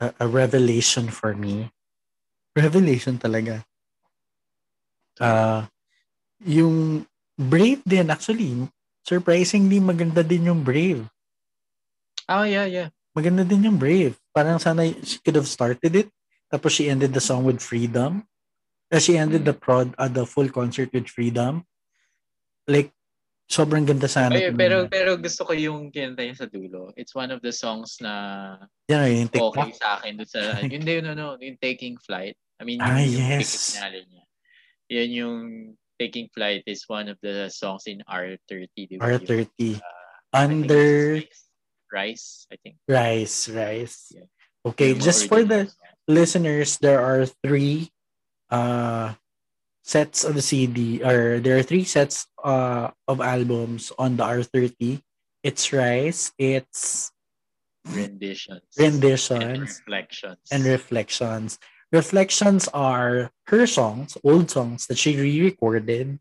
[0.00, 1.72] a, a revelation for me.
[2.56, 3.64] Revelation talaga.
[5.20, 5.64] Uh,
[6.44, 7.04] yung
[7.36, 8.68] Brave din, actually,
[9.04, 11.04] surprisingly maganda din yung Brave.
[12.28, 12.88] Oh, yeah, yeah.
[13.12, 14.16] Maganda din yung Brave.
[14.32, 16.08] Parang sana she could have started it.
[16.48, 18.24] Tapos she ended the song with Freedom.
[18.88, 21.64] As she ended the prod, uh, the full concert with Freedom.
[22.64, 22.95] Like,
[23.46, 24.34] sobrang ganda sana.
[24.34, 26.90] Ay, pero, pero gusto ko yung kinanta niya sa dulo.
[26.98, 28.58] It's one of the songs na
[28.90, 30.18] yeah, yung okay sa akin.
[30.18, 32.34] Doon sa, hindi, no, no, yung Taking Flight.
[32.58, 33.78] I mean, ah, yung, yes.
[33.78, 34.24] yung niya.
[34.90, 35.38] Yan yung
[35.98, 38.98] Taking Flight is one of the songs in R30.
[38.98, 39.02] Diba?
[39.02, 39.48] R30.
[39.58, 41.22] Yung, uh, Under...
[41.86, 42.76] Rice, I think.
[42.90, 44.10] Rice, Rice.
[44.10, 44.26] Yeah.
[44.66, 45.70] Okay, just for the
[46.10, 47.94] listeners, there are three
[48.50, 49.14] uh,
[49.86, 55.00] sets of the CD, or there are three sets uh, of albums on the R30.
[55.46, 57.14] It's Rise, it's
[57.86, 61.58] renditions, renditions, and reflections, and reflections.
[61.94, 66.18] Reflections are her songs, old songs that she re-recorded.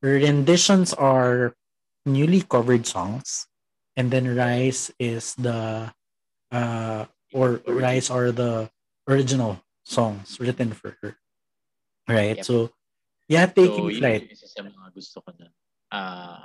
[0.00, 1.52] Renditions are
[2.08, 3.46] newly covered songs,
[4.00, 5.92] and then Rise is the
[6.50, 7.04] uh,
[7.36, 8.72] or Rise are the
[9.06, 11.20] original songs written for her.
[12.12, 12.36] Right.
[12.36, 12.44] Yep.
[12.44, 12.70] So,
[13.28, 14.28] yeah, taking so, flight.
[14.28, 15.48] Yun isa sa mga gusto ko na.
[15.88, 16.44] Uh,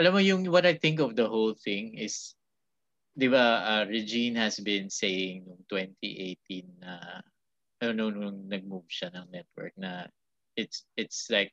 [0.00, 2.32] alam mo yung what I think of the whole thing is,
[3.12, 7.20] di ba, uh, Regine has been saying noong 2018 na,
[7.84, 10.08] uh, no, nung nag-move siya ng network na
[10.56, 11.52] it's it's like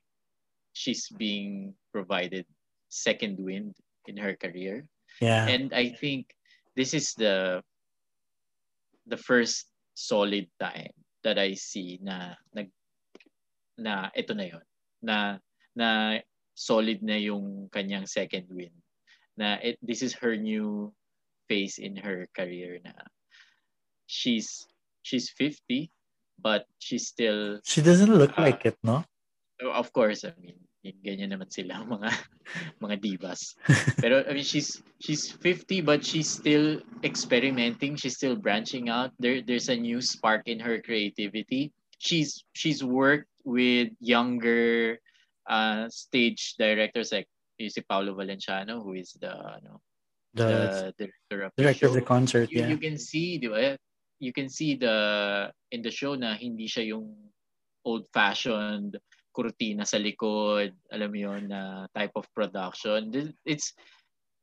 [0.71, 2.47] she's being provided
[2.87, 3.75] second wind
[4.07, 4.87] in her career.
[5.19, 5.45] Yeah.
[5.49, 6.31] And I think
[6.79, 7.59] this is the
[9.05, 12.69] the first solid time that I see na nag
[13.77, 14.65] na ito na yon
[15.01, 15.17] na
[15.73, 16.19] na
[16.53, 18.73] solid na yung kanyang second win.
[19.37, 20.93] Na it, this is her new
[21.47, 22.93] phase in her career na
[24.07, 24.67] she's
[25.03, 25.91] she's 50
[26.39, 29.03] but she's still she doesn't look uh, like it no?
[29.59, 32.09] Of course i mean ganyan naman sila mga
[32.83, 33.53] mga divas.
[34.01, 39.13] Pero I mean she's she's 50 but she's still experimenting, she's still branching out.
[39.21, 41.71] There there's a new spark in her creativity.
[42.01, 44.97] She's she's worked with younger
[45.49, 47.29] uh stage directors like
[47.61, 49.81] si Paolo Valenciano who is the ano
[50.33, 52.05] The, the director of director of the the show.
[52.07, 52.69] concert, You, yeah.
[52.71, 53.75] you can see, di ba?
[54.23, 54.95] You can see the
[55.75, 57.11] in the show na hindi siya yung
[57.83, 58.95] old-fashioned
[59.31, 63.11] kurtina sa likod, alam mo yun, na type of production.
[63.47, 63.73] It's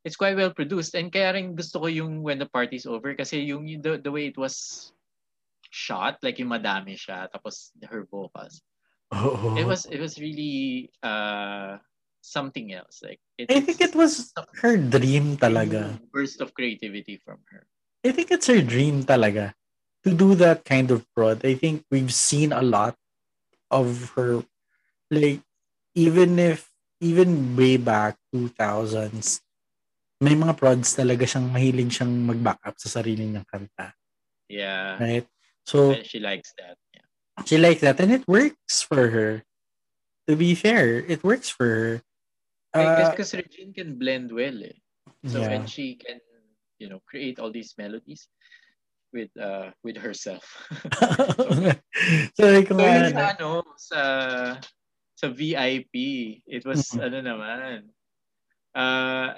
[0.05, 3.45] it's quite well produced and kaya rin gusto ko yung when the party's over kasi
[3.45, 4.89] yung, the, the way it was
[5.69, 8.63] shot, like yung madami siya, tapos her vocals.
[9.13, 9.57] Oo.
[9.57, 11.81] It was it was really uh
[12.21, 13.01] something else.
[13.01, 15.97] Like it, I think it was her dream talaga.
[16.13, 17.65] burst of creativity from her.
[18.05, 19.55] I think it's her dream talaga
[20.05, 21.45] to do that kind of prod.
[21.45, 22.97] I think we've seen a lot
[23.71, 24.45] of her
[25.11, 25.41] like
[25.95, 26.69] even if
[27.01, 29.41] even way back 2000s
[30.19, 33.95] may mga prods talaga siyang mahiling siyang mag-back up sa sarili niyang kanta.
[34.51, 34.99] Yeah.
[34.99, 35.27] Right?
[35.63, 36.75] So, And she likes that.
[36.91, 37.07] Yeah.
[37.47, 39.47] she likes that and it works for her.
[40.27, 41.95] To be fair, it works for her.
[42.75, 44.77] Uh, Because Regine can blend well eh.
[45.25, 45.55] So yeah.
[45.55, 46.21] and she can,
[46.79, 48.29] you know, create all these melodies
[49.13, 50.45] with uh with herself.
[52.37, 54.01] so, so kung yun sa ano sa
[55.19, 55.95] sa VIP,
[56.47, 57.03] it was Mhm.
[57.03, 57.79] ano naman.
[58.71, 59.35] Uh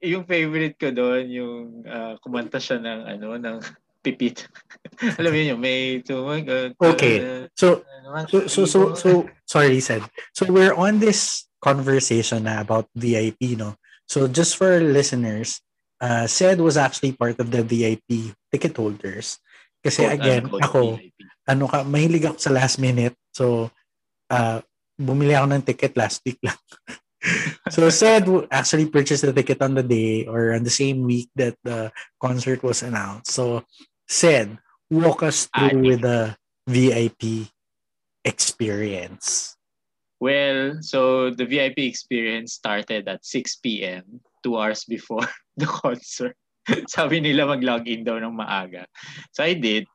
[0.00, 3.56] yung favorite ko doon yung uh, kumanta siya ng ano ng
[4.00, 4.48] pipit.
[5.20, 6.72] Alam mo yun, may tumagot.
[6.80, 7.48] Okay.
[7.52, 7.84] So,
[8.30, 9.98] So, so, so, so, sorry, said.
[10.30, 13.74] So we're on this conversation na about VIP, no?
[14.06, 15.58] So just for listeners,
[15.98, 19.42] uh, said was actually part of the VIP ticket holders.
[19.82, 21.02] Kasi again, ako,
[21.50, 23.18] ano ka, mahilig ako sa last minute.
[23.34, 23.74] So,
[24.30, 24.60] uh,
[24.96, 26.58] bumili ako ng ticket last week lang.
[27.74, 31.56] so said actually purchased the ticket on the day or on the same week that
[31.64, 31.90] the
[32.22, 33.32] concert was announced.
[33.32, 33.64] So
[34.08, 34.58] said,
[34.90, 36.36] walk us through with the
[36.66, 37.50] VIP
[38.24, 39.56] experience.
[40.18, 46.36] Well, so the VIP experience started at 6 p.m., two hours before the concert.
[46.88, 48.88] Sabi nila mag-login daw ng maaga.
[49.30, 49.86] So I did.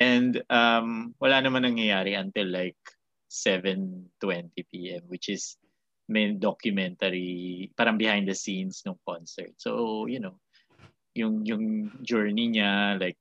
[0.00, 2.78] And um, wala naman nangyayari until like
[3.36, 5.56] 7.20 p.m., which is
[6.08, 9.52] main documentary, parang behind the scenes ng concert.
[9.58, 10.38] So, you know,
[11.14, 13.18] yung, yung journey niya, like,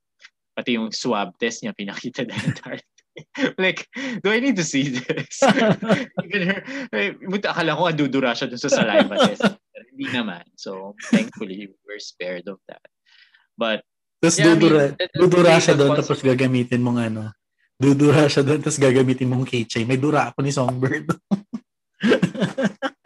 [0.56, 2.80] pati yung swab test niya, pinakita the entire
[3.58, 3.88] like,
[4.24, 5.40] do I need to see this?
[6.24, 6.60] Even her,
[6.92, 9.44] eh, buta akala ko dudura siya dun sa saliva test.
[9.72, 10.44] Pero hindi naman.
[10.60, 12.84] So, thankfully, we're spared of that.
[13.56, 13.88] But,
[14.20, 14.84] Tapos Yeah, I mean, dudura,
[15.16, 17.22] dudura siya doon tapos gagamitin mong ano.
[17.76, 19.84] Dudura siya doon tapos gagamitin mong keychain.
[19.84, 21.12] May dura ako ni Songbird.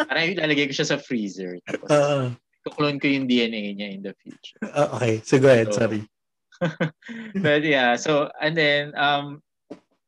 [0.10, 1.58] parang ilalagay ko siya sa freezer.
[1.66, 2.20] Tapos, Oo.
[2.68, 4.60] kuklone ko yung DNA niya in the future.
[4.70, 5.24] Ah, okay.
[5.24, 5.72] So go ahead.
[5.74, 6.04] So, Sorry.
[7.40, 9.40] but yeah, so and then um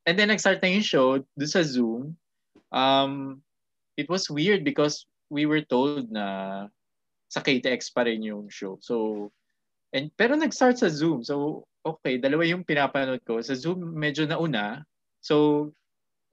[0.04, 2.20] and then nag-start na yung show do sa Zoom.
[2.76, 3.40] Um
[3.96, 6.68] it was weird because we were told na
[7.32, 8.76] sa KTX pa rin yung show.
[8.84, 9.32] So
[9.96, 11.24] and pero nag-start sa Zoom.
[11.24, 13.42] So okay, dalawa yung pinapanood ko.
[13.42, 14.86] Sa Zoom medyo nauna.
[15.22, 15.70] So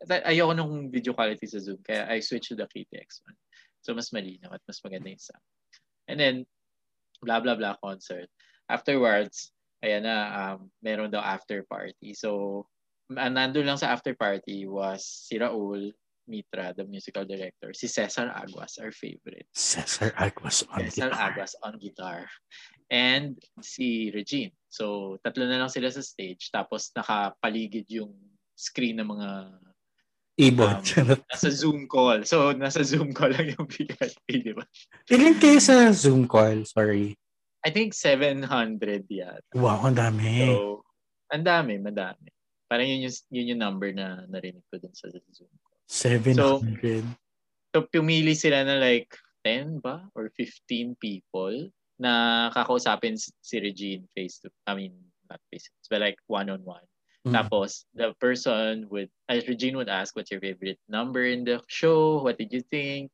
[0.07, 3.39] ayoko nung video quality sa Zoom kaya I switched to the KTX one.
[3.83, 5.47] So mas malinaw at mas maganda yung sound.
[6.09, 6.37] And then
[7.23, 8.31] blah blah blah concert.
[8.69, 12.13] Afterwards, ayan na, um, meron daw after party.
[12.13, 12.65] So,
[13.09, 15.97] nandun lang sa after party was si Raul
[16.29, 17.73] Mitra, the musical director.
[17.73, 19.49] Si Cesar Aguas, our favorite.
[19.57, 21.33] Cesar Aguas on Cesar guitar.
[21.33, 22.21] Aguas on guitar.
[22.93, 24.53] And si Regine.
[24.69, 26.53] So, tatlo na lang sila sa stage.
[26.53, 28.13] Tapos, nakapaligid yung
[28.53, 29.31] screen ng mga
[30.39, 30.79] Ibon.
[31.03, 32.23] Um, nasa Zoom call.
[32.23, 34.63] So, nasa Zoom call lang yung VIP, di ba?
[35.11, 36.63] Ilan kayo sa Zoom call?
[36.63, 37.19] Sorry.
[37.67, 38.47] I think 700
[39.11, 39.43] yata.
[39.59, 40.47] Wow, ang dami.
[40.47, 40.87] So,
[41.35, 42.31] ang dami, madami.
[42.71, 45.51] Parang yun yung, yun yung number na narinig ko dun sa Zoom.
[45.89, 47.05] 700.
[47.75, 49.09] So, pumili sila na like
[49.45, 50.05] 10 ba?
[50.15, 54.95] Or 15 people na kakausapin si Regine face to, I mean,
[55.29, 56.85] not face but like one-on-one.
[57.27, 57.33] Mm.
[57.35, 62.23] Tapos, the person would, as Regine would ask, what's your favorite number in the show?
[62.23, 63.11] What did you think?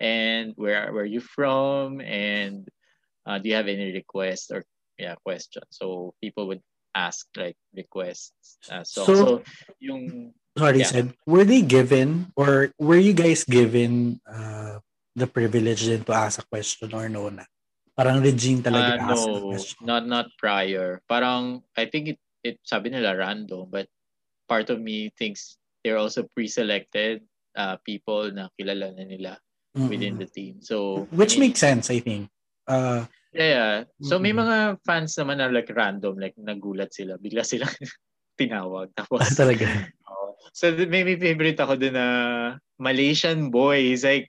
[0.00, 2.00] And where, where are you from?
[2.00, 2.66] And
[3.26, 4.64] uh, do you have any requests or,
[4.98, 5.66] yeah, questions?
[5.70, 6.62] So, people would
[6.94, 8.58] ask like requests.
[8.70, 9.42] Uh, so, So- so,
[9.78, 10.90] yung, Sorry, Yeah.
[10.92, 14.84] said, were they given or were you guys given uh,
[15.16, 17.48] the privilege din to ask a question or no na?
[17.96, 19.84] Parang Regine talaga uh, ask a no, question.
[19.84, 21.00] not, not prior.
[21.08, 23.88] Parang, I think it, it, sabi nila random, but
[24.48, 27.24] part of me thinks they're also pre-selected
[27.56, 29.32] uh, people na kilala na nila
[29.88, 30.60] within the team.
[30.60, 32.28] So, Which may- makes sense, I think.
[32.68, 33.76] Uh, Yeah, yeah.
[34.04, 37.16] So may mga fans naman na like random, like nagulat sila.
[37.16, 37.64] Bigla sila
[38.40, 38.92] tinawag.
[38.92, 39.64] Tapos, talaga.
[40.12, 40.21] Oo.
[40.52, 42.08] So may, may favorite ako dun na
[42.78, 43.94] Malaysian boy.
[43.94, 44.26] He's like,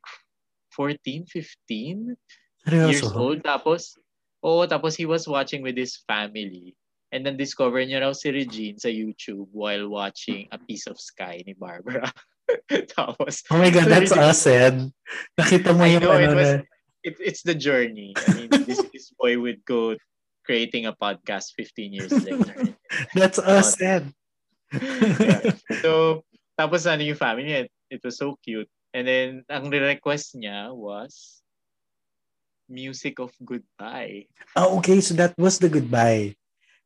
[0.73, 2.17] 14, 15
[2.65, 2.89] Seryoso?
[2.89, 3.39] years old.
[3.43, 3.93] Tapos,
[4.41, 6.73] oo, tapos he was watching with his family.
[7.13, 11.45] And then discover niya raw si Regine sa YouTube while watching A Piece of Sky
[11.45, 12.09] ni Barbara.
[12.97, 14.89] tapos, Oh my God, that's us, Ed.
[15.37, 16.65] Nakita mo I yung know, it ano was, na-
[17.05, 18.17] it, it's the journey.
[18.17, 19.93] I mean, this, this boy would go
[20.41, 22.75] creating a podcast 15 years later.
[23.15, 24.11] That's us, Ed.
[24.73, 25.53] Yeah.
[25.81, 26.23] So,
[26.57, 28.69] tapos ano yung family niya, it was so cute.
[28.93, 31.41] And then, ang request niya was
[32.69, 34.29] Music of Goodbye.
[34.55, 35.01] Oh, okay.
[35.01, 36.35] So that was the goodbye.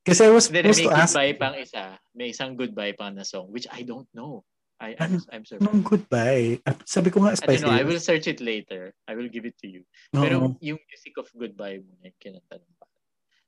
[0.08, 1.86] Kasi I was Then may supposed to ask, goodbye pang isa.
[2.15, 4.47] May isang goodbye pang na song, which I don't know.
[4.80, 5.60] I, I'm, I'm sorry.
[5.65, 7.73] nung goodbye, sabi ko nga, I don't know.
[7.73, 8.93] I will search it later.
[9.10, 9.82] I will give it to you.
[10.13, 10.21] Oo.
[10.21, 12.77] Pero yung music of goodbye muna yung kinanta ng.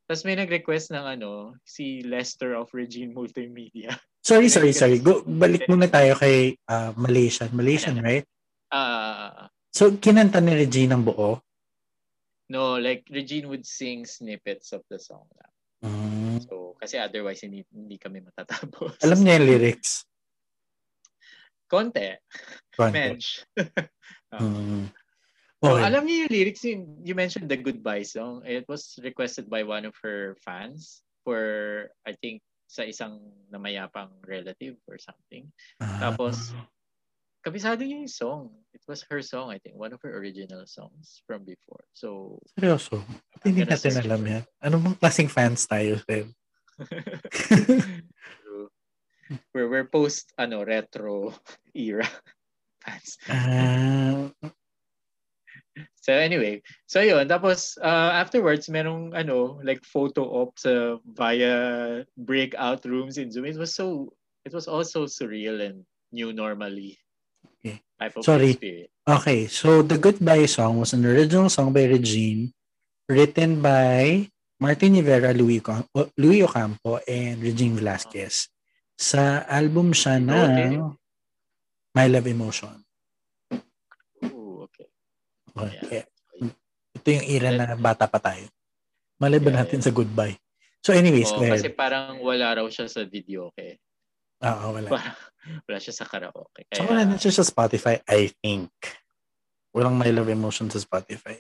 [0.10, 3.94] Tapos may nag-request ng ano, si Lester of Regine Multimedia.
[4.26, 4.98] sorry, sorry, sorry.
[4.98, 7.54] Go, balik muna tayo kay ah, Malaysian.
[7.54, 8.26] Malaysian, right?
[8.74, 11.38] Ah, So, kinanta ni Regine ang buo.
[12.50, 15.30] no, like Regine would sing snippets of the song.
[15.38, 15.54] lang.
[15.86, 16.42] Mm.
[16.50, 18.98] So, kasi otherwise hindi, hindi kami matatapos.
[19.06, 20.10] Alam niya yung lyrics.
[21.70, 22.18] Konti.
[22.74, 22.94] Konti.
[22.98, 23.46] Mensch.
[24.30, 24.94] Mm.
[25.60, 25.92] So, Okay.
[25.92, 26.64] alam niyo yung lyrics,
[27.04, 28.48] you mentioned the Goodbye song.
[28.48, 32.40] It was requested by one of her fans for, I think,
[32.72, 33.20] sa isang
[33.52, 35.52] namayapang relative or something.
[35.84, 36.56] Ah, Tapos,
[37.44, 38.56] kabisado niya yung song.
[38.72, 39.76] It was her song, I think.
[39.76, 41.84] One of her original songs from before.
[41.92, 43.04] So, seryoso.
[43.44, 44.44] Hindi natin alam yan.
[44.64, 46.32] Ano bang klaseng fans tayo, Seb?
[49.54, 51.34] We're, we're post, ano, retro
[51.76, 52.06] era
[52.82, 53.18] fans.
[53.30, 54.30] Ah,
[56.00, 57.28] So anyway, so yun.
[57.30, 61.54] Tapos uh, afterwards, merong ano, like photo op sa via
[62.18, 63.46] breakout rooms in Zoom.
[63.46, 64.10] It was so,
[64.42, 66.98] it was also surreal and new normally
[67.62, 67.84] Okay.
[68.00, 68.56] type of Sorry.
[68.58, 68.90] experience.
[69.06, 72.50] okay, so the Goodbye song was an original song by Regine
[73.06, 74.26] written by
[74.58, 78.48] Martin Rivera, Louis, Ocam- O- Louis Ocampo, and Regine Velasquez.
[78.98, 80.90] Sa album siya ng
[81.94, 82.82] My Love Emotion.
[85.66, 85.80] Okay.
[85.84, 86.04] Okay.
[86.90, 88.48] Ito yung era na bata pa tayo.
[89.20, 89.86] Malay ba Yeah, natin yeah.
[89.86, 90.36] sa Goodbye?
[90.80, 93.76] So anyways, Oh, kasi parang wala raw siya sa video, okay?
[94.42, 94.88] Oo, wala.
[94.88, 95.16] Parang
[95.68, 96.64] wala siya sa karaoke.
[96.66, 98.72] Kaya, Tsaka wala na siya sa Spotify, I think.
[99.76, 101.36] Walang My Love Emotion sa Spotify.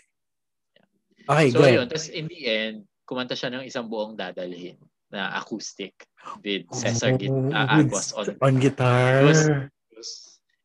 [1.23, 1.89] Okay, so go yun, ahead.
[1.89, 4.77] tapos in the end, kumanta siya ng isang buong dadalhin
[5.10, 5.93] na acoustic
[6.43, 9.23] with Cesar Git- Oh, uh, Aguas on on guitar.
[9.23, 9.49] It was-
[9.89, 10.12] It was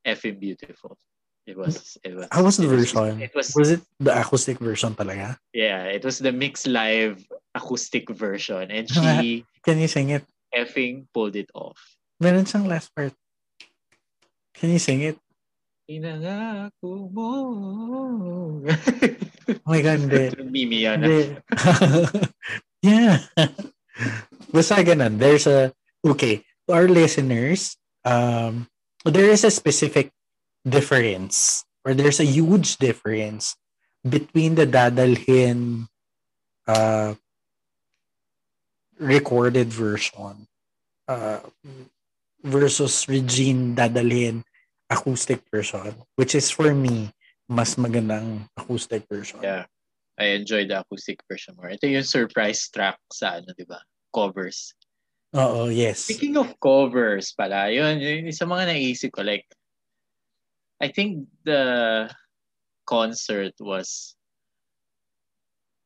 [0.05, 0.97] effing beautiful.
[1.45, 2.27] It was, it was.
[2.33, 3.21] How was the it was- version?
[3.21, 5.37] It was, Was it the acoustic version talaga?
[5.53, 7.21] yeah, it was the mixed live
[7.55, 8.71] acoustic version.
[8.73, 10.25] And she Can you sing it?
[10.55, 11.77] effing pulled it off.
[12.23, 13.13] Meron siyang last part.
[14.55, 15.19] Can you sing it?
[15.91, 17.29] Inangako mo.
[18.65, 20.33] Oh my God, hindi.
[20.49, 21.05] Mimi yan.
[22.85, 23.25] Yeah.
[24.53, 25.17] Basta ganun.
[25.17, 25.73] There's a,
[26.05, 28.69] okay, to our listeners, um,
[29.05, 30.13] there is a specific
[30.67, 33.57] difference or there's a huge difference
[34.03, 35.87] between the dadalhin
[36.67, 37.15] uh,
[38.99, 40.49] recorded version
[41.09, 41.41] uh,
[42.43, 44.43] versus Regine dadalhin
[44.89, 47.13] acoustic version which is for me
[47.49, 49.41] mas magandang acoustic version.
[49.43, 49.69] Yeah.
[50.17, 51.75] I enjoyed the acoustic version more.
[51.75, 53.83] Ito yung surprise track sa ano, di ba?
[54.15, 54.73] Covers.
[55.35, 56.07] Oo, yes.
[56.07, 59.51] Speaking of covers pala, yun, yun sa mga naisip ko, like,
[60.85, 62.13] I think the
[62.85, 64.17] concert was,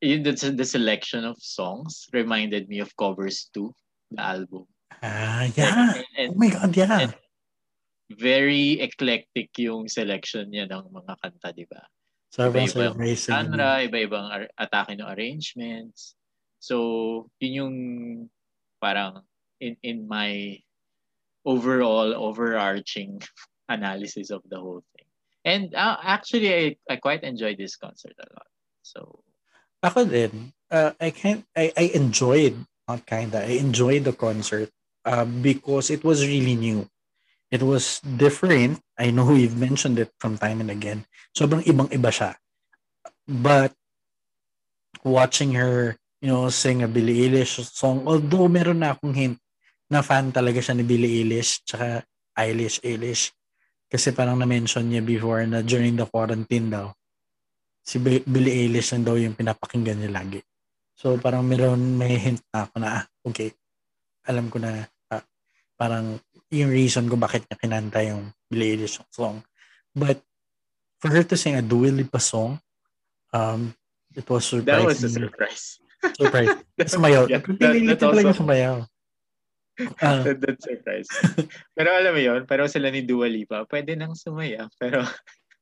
[0.03, 3.71] the, the selection of songs reminded me of Covers 2,
[4.11, 4.67] the album.
[5.01, 5.95] Ah, yeah.
[5.95, 6.99] Like, and, Oh my God, yeah.
[6.99, 7.15] and
[8.11, 11.87] very eclectic yung selection niya ng mga kanta, di ba?
[12.35, 13.31] Sobrang iba-ibang surprising.
[13.31, 16.19] genre, iba-ibang ar- atake ng arrangements.
[16.59, 17.77] So, yun yung
[18.83, 19.23] parang
[19.63, 20.59] in, in my
[21.47, 23.23] overall overarching
[23.69, 25.07] analysis of the whole thing.
[25.45, 28.51] And uh, actually, I, I quite enjoyed this concert a lot.
[28.83, 29.23] So,
[29.79, 32.59] Ako din, uh, I can't, I, I enjoyed,
[32.89, 34.71] not kinda, I enjoyed the concert
[35.07, 36.89] uh, because it was really new.
[37.51, 38.83] It was different.
[38.99, 41.07] I know we've mentioned it from time and again.
[41.31, 42.35] Sobrang ibang-iba siya.
[43.29, 43.73] But
[45.05, 49.39] watching her, you know, sing a Billie Eilish song, although meron na akong hint
[49.89, 52.03] na fan talaga siya ni Billie Eilish tsaka
[52.35, 53.31] Eilish Eilish.
[53.89, 56.93] Kasi parang na-mention niya before na during the quarantine daw,
[57.81, 60.41] si Bi- Billie Eilish lang daw yung pinapakinggan niya lagi.
[60.93, 63.49] So parang meron may hint na ako na, ah, okay,
[64.29, 65.25] alam ko na ah,
[65.75, 66.21] parang
[66.53, 69.41] yung reason ko bakit niya kinanta yung Billie Eilish song.
[69.97, 70.21] But
[71.01, 72.61] for her to sing a Dua Lipa song,
[73.33, 73.73] um,
[74.13, 74.69] it was surprising.
[74.69, 75.65] That was a surprise.
[76.13, 76.53] Surprise.
[76.93, 77.25] Sumayaw.
[77.25, 77.57] Yeah, that-
[77.89, 78.85] that talaga also- sumayaw.
[80.03, 81.07] Ah, that, that's surprise.
[81.79, 84.67] pero alam mo yun, pero sila ni Dua Lipa, pwede nang sumaya.
[84.75, 85.07] Pero,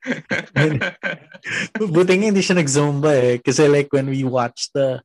[1.96, 3.36] buti nga hindi siya nag-zumba eh.
[3.42, 5.02] Kasi like when we watched the,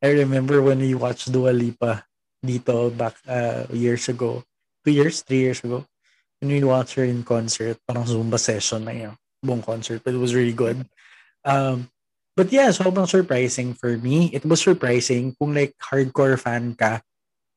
[0.00, 2.08] I remember when we watched Dua Lipa
[2.40, 4.44] dito back uh, years ago.
[4.86, 5.84] Two years, three years ago.
[6.40, 9.14] When we watched her in concert, parang Zumba session na yun.
[9.42, 10.00] Buong concert.
[10.06, 10.86] But it was really good.
[11.44, 11.90] Um,
[12.38, 14.30] but yeah, sobrang surprising for me.
[14.30, 17.02] It was surprising kung like hardcore fan ka,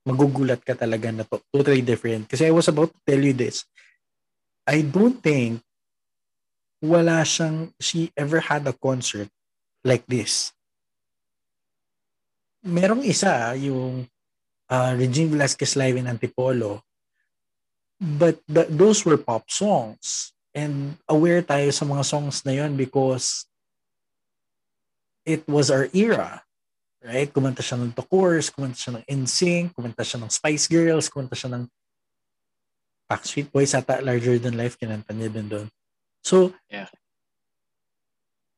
[0.07, 2.25] magugulat ka talaga na to, totally different.
[2.25, 3.65] Kasi I was about to tell you this.
[4.65, 5.61] I don't think
[6.81, 9.29] wala siyang, she ever had a concert
[9.85, 10.49] like this.
[12.65, 14.09] Merong isa, yung
[14.69, 16.81] uh, Regine Velasquez live in Antipolo.
[18.01, 20.33] But the, those were pop songs.
[20.53, 23.45] And aware tayo sa mga songs na yon because
[25.23, 26.43] it was our era.
[27.01, 27.33] Right?
[27.33, 31.33] Kumanta siya ng The Course, kumanta siya ng NSYNC, kumanta siya ng Spice Girls, kumanta
[31.33, 31.65] siya ng
[33.09, 35.67] Backstreet Boys ata Larger Than Life, kinanta niya din doon.
[36.21, 36.87] So, Yeah.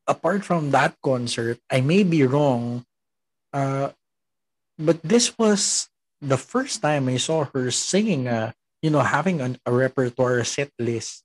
[0.04, 2.84] apart from that concert, I may be wrong,
[3.56, 3.96] uh,
[4.76, 5.88] but this was
[6.20, 8.52] the first time I saw her singing, a,
[8.84, 11.24] you know, having an, a repertoire set list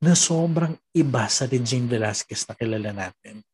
[0.00, 3.44] na sobrang iba sa Regine Velasquez na kilala natin.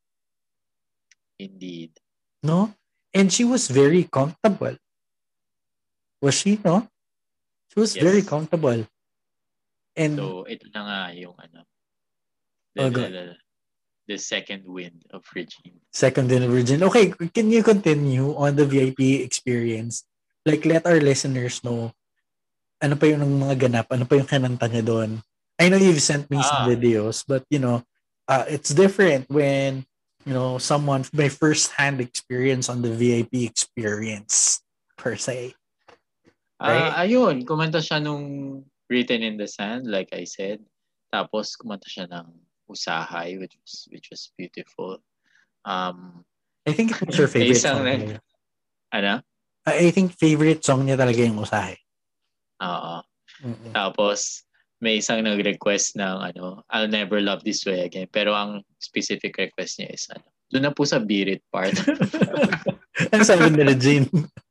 [1.43, 1.99] indeed.
[2.43, 2.71] No?
[3.13, 4.77] And she was very comfortable.
[6.25, 6.89] Was she, no?
[7.73, 8.03] She was Yes.
[8.05, 8.89] very comfortable.
[9.93, 11.69] And So, ito na nga yung ano,
[12.81, 13.01] Oh, the, go.
[13.05, 13.27] the, the,
[14.09, 15.77] the second wind of Regine.
[15.93, 16.81] second in virgin.
[16.89, 20.09] Okay, can you continue on the VIP experience?
[20.49, 21.93] Like, let our listeners know
[22.83, 25.21] ano pa yung mga ganap, ano pa yung kinanta niya doon.
[25.61, 26.69] I know you've sent me some Ah.
[26.73, 27.85] videos, but you know,
[28.27, 29.85] uh, it's different when,
[30.25, 34.63] you know, someone, my first-hand experience on the VIP experience,
[34.97, 35.55] per se.
[36.63, 36.95] Right?
[36.95, 40.63] Ah, ayun, kumanta siya nung Written in the Sand, like I said.
[41.11, 42.29] Tapos kumanta siya ng
[42.71, 45.03] Usahay, which was, which was beautiful.
[45.65, 46.25] Um,
[46.67, 47.83] I think it was her favorite song.
[47.83, 48.21] niya.
[48.95, 49.23] ano?
[49.67, 51.79] I think favorite song niya talaga yung Usahay.
[52.63, 53.03] Oo.
[53.43, 53.73] Mm-mm.
[53.75, 54.47] Tapos,
[54.83, 58.11] may isang nag-request ng ano, I'll never love this way again.
[58.11, 61.73] Pero ang specific request niya is ano, doon na po sa Birit part.
[62.93, 64.05] Ano sabi nila, Jane?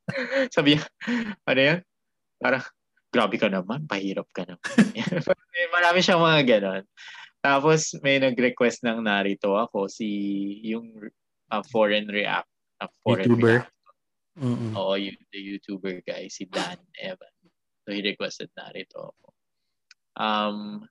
[0.55, 0.83] Sabi niya,
[1.45, 1.79] ano yan?
[2.41, 2.65] Parang,
[3.13, 4.65] grabe ka naman, pahirap ka naman.
[5.53, 6.83] May Marami siyang mga ganon.
[7.41, 10.09] Tapos, may nag-request ng narito ako, si
[10.61, 10.93] yung
[11.49, 12.49] uh, foreign react.
[12.77, 13.65] Uh, foreign YouTuber?
[13.65, 13.73] react.
[14.37, 14.73] Mm-mm.
[14.77, 17.33] Oo, yung, the YouTuber guy, si Dan Evan.
[17.85, 19.30] So, he requested narito ako.
[20.17, 20.87] Um,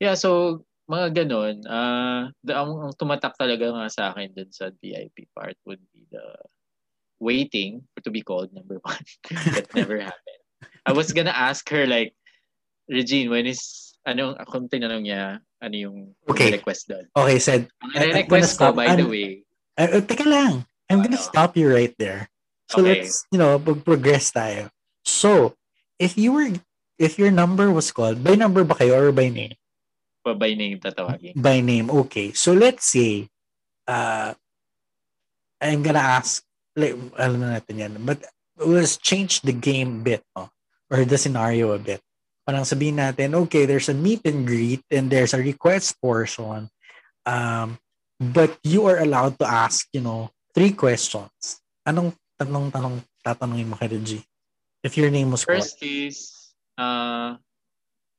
[0.00, 1.62] yeah, so, mga ganon.
[1.66, 6.06] Uh, the, ang, ang tumatak talaga nga sa akin dun sa VIP part would be
[6.10, 6.24] the
[7.20, 9.04] waiting for to be called number one.
[9.54, 10.42] That never happened.
[10.86, 12.16] I was gonna ask her like,
[12.90, 16.58] Regine, when is, ano, kung tinanong niya, ano yung Okay.
[16.58, 17.06] request doon.
[17.14, 19.14] Okay, said, Ang I- I'm request ko, by the Ano?
[19.14, 19.44] way,
[19.78, 20.66] Uh, uh, teka lang.
[20.90, 21.30] I'm gonna Ano?
[21.30, 22.28] stop you right there.
[22.68, 23.00] So Okay.
[23.00, 24.68] let's, you know, progress tayo.
[25.06, 25.54] So,
[25.96, 26.50] if you were,
[27.00, 29.56] if your number was called, by number ba kayo or by name?
[30.20, 31.32] pa by name tatawagin.
[31.32, 32.36] By name, okay.
[32.36, 33.32] So let's say,
[33.88, 34.36] uh,
[35.60, 36.44] I'm gonna ask,
[36.76, 38.20] like, alam na natin yan, but
[38.60, 40.52] let's change the game bit, no?
[40.90, 42.02] or the scenario a bit.
[42.44, 46.68] Parang sabihin natin, okay, there's a meet and greet and there's a request portion.
[47.24, 47.78] Um,
[48.18, 51.62] but you are allowed to ask, you know, three questions.
[51.86, 54.24] Anong tanong tanong tatanungin mo kay Reggie?
[54.82, 55.62] If your name was called.
[55.62, 56.39] First is,
[56.80, 57.36] uh,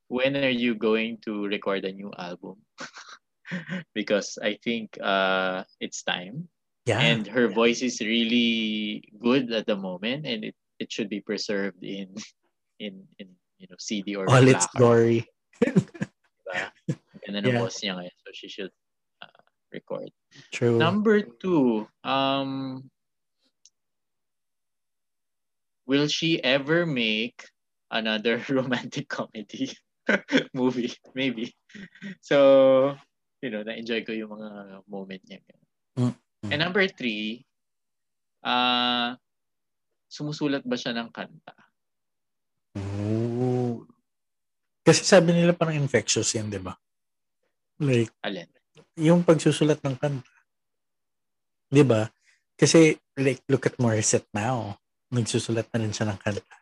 [0.07, 2.61] when are you going to record a new album?
[3.97, 6.47] because I think uh, it's time.
[6.85, 7.01] Yeah.
[7.01, 11.83] And her voice is really good at the moment, and it, it should be preserved
[11.83, 12.09] in
[12.79, 13.29] in in
[13.61, 15.29] you know CD or all its glory.
[15.61, 17.61] Ganda ng Yeah.
[17.61, 18.73] boss niya ngayon, so she should
[19.21, 20.09] uh, record.
[20.49, 20.81] True.
[20.81, 22.89] Number two, um,
[25.85, 27.45] will she ever make
[27.91, 29.75] another romantic comedy
[30.57, 30.95] movie?
[31.13, 31.53] Maybe.
[32.23, 32.95] So,
[33.43, 34.49] you know, na-enjoy ko yung mga
[34.87, 35.39] moment niya.
[35.99, 36.15] Mm.
[36.49, 37.45] And number three,
[38.41, 39.13] uh,
[40.09, 41.55] sumusulat ba siya ng kanta?
[42.79, 43.85] Ooh.
[44.81, 46.73] Kasi sabi nila parang infectious yan, di ba?
[47.81, 48.49] Like, Alin?
[48.97, 50.33] yung pagsusulat ng kanta.
[51.71, 52.05] Di ba?
[52.59, 54.77] Kasi, like, look at Morissette now.
[55.11, 56.60] Nagsusulat na rin siya ng kanta.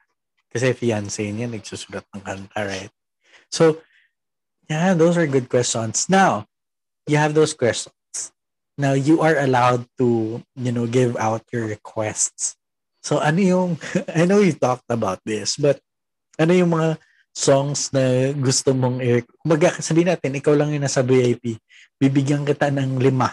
[0.50, 2.92] Kasi fiancé niya, nagsusulat ng kanta, right?
[3.54, 3.82] So,
[4.66, 6.10] yeah, those are good questions.
[6.10, 6.50] Now,
[7.06, 7.94] you have those questions.
[8.80, 12.58] Now, you are allowed to, you know, give out your requests.
[13.04, 13.70] So, ano yung,
[14.18, 15.82] I know you talked about this, but
[16.40, 16.98] ano yung mga
[17.36, 21.60] songs na gusto mong i- Kumbaga, sabihin natin, ikaw lang yung nasa VIP.
[22.00, 23.30] Bibigyan kita ng lima.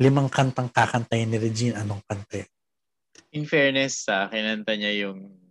[0.00, 1.76] Limang kantang kakantayin ni Regine.
[1.76, 2.44] Anong kanta?
[3.34, 5.49] In fairness, sa kinanta niya yung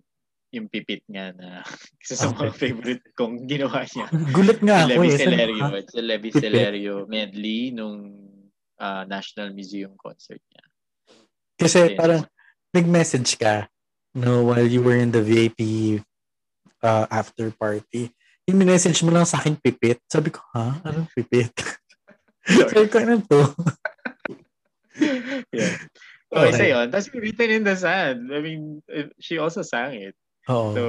[0.49, 1.61] yung pipit nga na
[2.03, 2.57] isa sa mga Okay.
[2.57, 4.05] favorite kong ginawa niya.
[4.37, 5.17] Gulat nga ako eh.
[5.17, 5.63] Celerio.
[5.63, 5.69] "Ha?
[5.77, 6.29] A Levi?
[6.43, 8.17] Celerio medley nung
[8.81, 10.63] ah, National Museum concert niya.
[11.59, 11.97] Kasi Ayun.
[11.99, 12.21] parang
[12.71, 13.67] nag-message ka
[14.15, 15.59] no, while you were in the VIP
[16.81, 18.09] uh, after party.
[18.49, 20.01] Yung message mo lang sa akin pipit.
[20.09, 20.81] Sabi ko, ha?
[20.81, 21.53] Anong pipit?
[22.49, 23.41] Sabi ko, ano to?
[25.53, 25.77] yeah.
[26.29, 26.85] Okay, isa yun.
[26.89, 28.29] Tapos Written in the Sand.
[28.33, 30.17] I mean, it- she also sang it.
[30.49, 30.69] Oo.
[30.73, 30.83] So,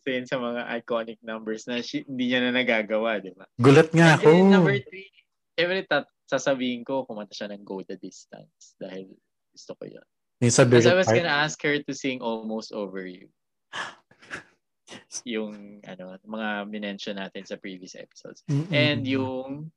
[0.00, 3.44] isa yun sa mga iconic numbers na she, hindi niya na nagagawa, di ba?
[3.60, 4.28] Gulat nga And ako.
[4.48, 5.10] number three,
[5.52, 9.12] syempre, tat- sasabihin ko, kumanta siya ng Go the Distance dahil
[9.52, 10.06] gusto ko yun.
[10.36, 11.16] Because I was Park.
[11.16, 13.28] gonna ask her to sing Almost Over You.
[15.26, 18.44] Yung, ano, mga minention natin sa previous episodes.
[18.46, 18.70] Mm-mm.
[18.70, 19.72] And yung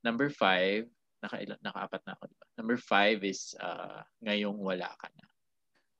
[0.00, 0.88] number five,
[1.20, 2.46] naka, nakaapat na ako, diba?
[2.56, 5.28] Number five is uh, Ngayong Wala Ka Na.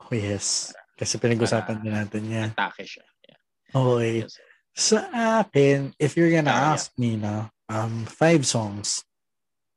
[0.04, 0.76] Oh, yes.
[0.94, 2.48] Kasi pinag-usapan din natin yan.
[2.52, 3.04] Atake siya.
[3.24, 3.40] Yeah.
[3.74, 4.14] Okay.
[4.22, 4.36] Yes.
[4.74, 4.98] Sa
[5.42, 6.72] akin, if you're gonna Ah, yeah.
[6.74, 9.06] ask me na, um, five songs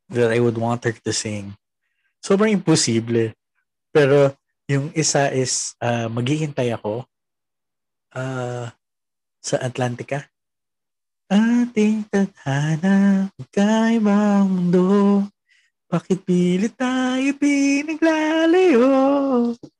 [0.10, 1.54] that I would want her to sing,
[2.22, 3.34] sobrang imposible.
[3.94, 4.34] Pero
[4.68, 7.06] yung isa is uh, maghihintay ako
[8.14, 8.68] uh,
[9.40, 10.28] sa Atlantica.
[11.28, 15.24] Ating tadhana, magkaibang mundo,
[15.88, 18.88] bakit pilit tayo pinaglalayo?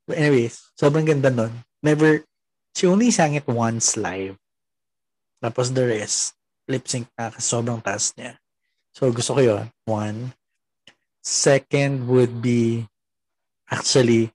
[0.08, 1.52] But anyways, sobrang ganda nun.
[1.84, 2.24] Never,
[2.72, 4.40] she only sang it once live.
[5.44, 6.34] Tapos the rest,
[6.66, 8.40] lip sync na sobrang taas niya.
[8.96, 9.68] So gusto ko yun.
[9.86, 10.32] One.
[11.22, 12.88] Second would be,
[13.68, 14.32] actually,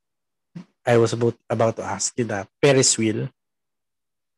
[0.84, 2.52] I was about about to ask you that.
[2.60, 3.32] Ferris wheel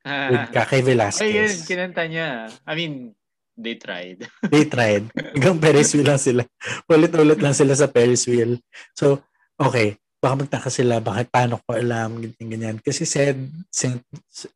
[0.05, 1.65] with Kakay Ay, yun, Velasquez.
[1.67, 2.53] kinanta niya.
[2.63, 3.17] I mean,
[3.57, 4.29] they tried.
[4.53, 5.09] They tried.
[5.13, 6.43] Hanggang Ferris wheel lang sila.
[6.87, 8.61] Ulit-ulit lang sila sa Ferris wheel.
[8.93, 9.25] So,
[9.57, 9.97] okay.
[10.25, 12.77] Baka magtaka sila, bakit paano ko alam, ganyan, ganyan.
[12.81, 13.37] Kasi said,
[13.69, 14.01] sent,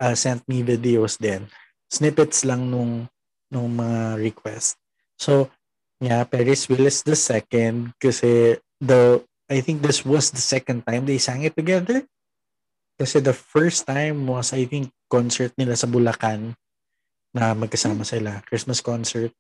[0.01, 1.45] uh, sent me videos din.
[1.93, 3.05] Snippets lang nung,
[3.53, 4.81] nung mga request.
[5.21, 5.53] So,
[6.01, 11.05] yeah, Ferris wheel is the second kasi the, I think this was the second time
[11.05, 12.01] they sang it together.
[12.97, 16.53] Kasi the first time was, I think, concert nila sa Bulacan
[17.33, 18.45] na magkasama sila.
[18.45, 19.33] Christmas concert.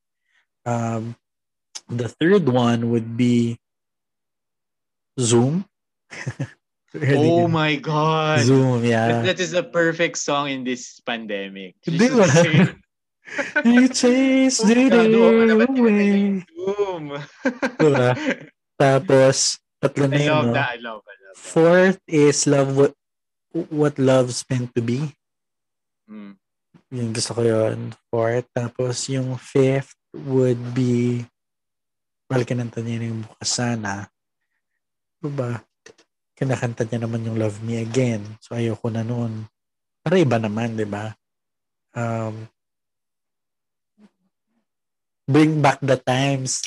[0.64, 1.16] Um,
[1.89, 3.61] the third one would be
[5.20, 5.68] Zoom.
[7.16, 8.40] oh my God.
[8.40, 9.20] Zoom, yeah.
[9.20, 11.76] That, that is the perfect song in this pandemic.
[11.84, 12.26] Di ba?
[13.64, 16.40] You chase the day away.
[16.48, 17.04] Zoom.
[17.80, 18.16] Diba?
[18.78, 20.52] Tapos, tatlo na I yun, love no?
[20.56, 20.68] that.
[20.68, 21.36] I love, I love that.
[21.36, 22.92] Fourth is Love What,
[23.68, 25.12] What Love's Meant to Be.
[26.09, 26.40] Mm.
[26.88, 27.92] Yung gusto ko yun.
[28.09, 28.48] Fourth.
[28.56, 31.26] Tapos, yung fifth would be
[32.28, 34.09] well, kinanta niya yung bukas sana.
[35.18, 35.68] Diba?
[36.39, 38.22] Kinakanta niya naman yung Love Me Again.
[38.39, 39.51] So, ayoko na nun.
[40.07, 41.11] Para iba naman, di ba?
[41.99, 42.47] Um,
[45.26, 46.62] bring back the times.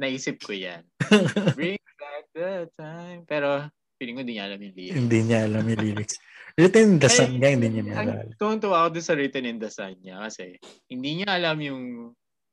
[0.00, 0.80] Naisip ko yan.
[1.60, 3.28] Bring back the time.
[3.28, 3.68] Pero,
[4.00, 4.96] feeling ko hindi niya alam yung lyrics.
[4.96, 6.16] hindi niya alam yung lyrics.
[6.56, 8.32] Written in the Ay, sun nga, hindi niya naalala.
[8.36, 10.58] Tuwang-tuwa ako doon sa Written in the Sun niya kasi
[10.90, 11.82] hindi niya alam yung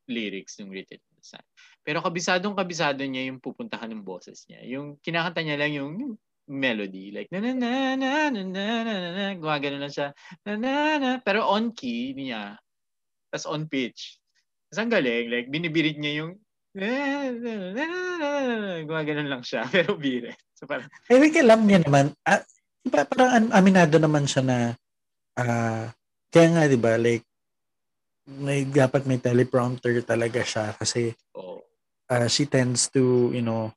[0.07, 1.45] lyrics ng Written in the Sun.
[1.87, 4.59] Pero kabisadong kabisado niya yung pupuntahan ng boses niya.
[4.75, 6.13] Yung kinakanta niya lang yung, yung
[6.51, 7.15] melody.
[7.15, 10.11] Like, na na na na na na na na na Gumagano lang siya.
[10.43, 11.11] Na na na.
[11.23, 12.59] Pero on key niya.
[13.31, 14.19] Tapos on pitch.
[14.67, 15.31] Tapos ang galing.
[15.31, 16.35] Like, binibirit niya yung
[16.75, 17.87] na na na na
[18.19, 19.63] na na Gumagano lang siya.
[19.71, 20.35] Pero birit.
[20.59, 22.43] So parang, I think alam niya naman, ah,
[22.83, 24.57] diba, parang an- aminado naman siya na,
[25.39, 25.87] ah,
[26.33, 27.23] kaya nga, di ba, like,
[28.27, 31.56] may, dapat may teleprompter talaga siya kasi oh,
[32.09, 33.71] ah, she tends to, you know,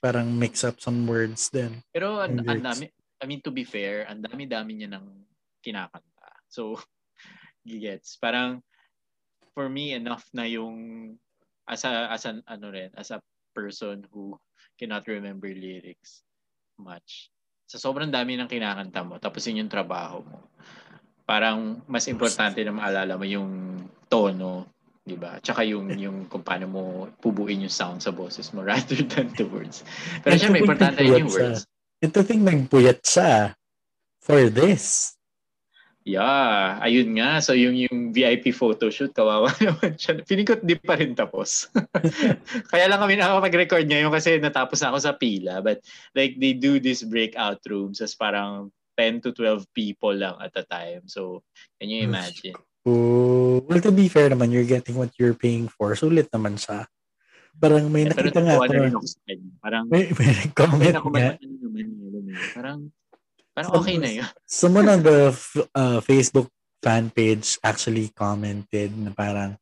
[0.00, 1.80] parang mix up some words din.
[1.92, 2.62] Pero ang lyrics.
[2.62, 2.84] dami,
[3.20, 5.06] I mean to be fair, ang dami-dami niya ng
[5.64, 6.30] kinakanta.
[6.48, 6.78] So,
[7.66, 8.16] gets.
[8.20, 8.62] Parang
[9.56, 10.76] for me enough na yung
[11.66, 13.18] as a as an ano rin, as a
[13.56, 14.36] person who
[14.76, 16.22] cannot remember lyrics
[16.78, 17.32] much.
[17.66, 20.46] Sa sobrang dami ng kinakanta mo, tapos yun yung trabaho mo.
[21.26, 24.75] Parang mas importante na maalala mo yung tono,
[25.06, 25.38] 'di ba?
[25.38, 26.82] Tsaka yung yung kung paano mo
[27.22, 29.86] pubuin yung sound sa boses mo rather than the words.
[30.26, 31.62] Pero syempre, importante nagpuyat yung words.
[32.02, 33.54] And to think nagpuyat siya
[34.20, 35.16] for this.
[36.06, 37.42] Yeah, ayun nga.
[37.42, 40.22] So yung yung VIP photoshoot, kawawa naman siya.
[40.22, 41.66] Feeling ko di pa rin tapos.
[42.70, 45.58] Kaya lang kami nakapag-record ngayon kasi natapos na ako sa pila.
[45.66, 45.82] But
[46.14, 50.62] like they do this breakout rooms as parang 10 to 12 people lang at a
[50.62, 51.10] time.
[51.10, 51.42] So
[51.82, 52.54] can you imagine?
[52.86, 55.98] Oh, well, to be fair naman, you're getting what you're paying for.
[55.98, 56.86] Sulit naman siya.
[57.58, 58.64] Parang may Eh, pero nakita nga ako.
[58.70, 59.50] na ako sa kanya.
[59.58, 61.86] Parang, May, may comment ano naman,
[62.54, 62.78] parang,
[63.50, 64.28] parang okay na yun.
[64.46, 65.34] Someone on the
[65.74, 66.46] uh, Facebook
[66.78, 69.58] fan page actually commented na parang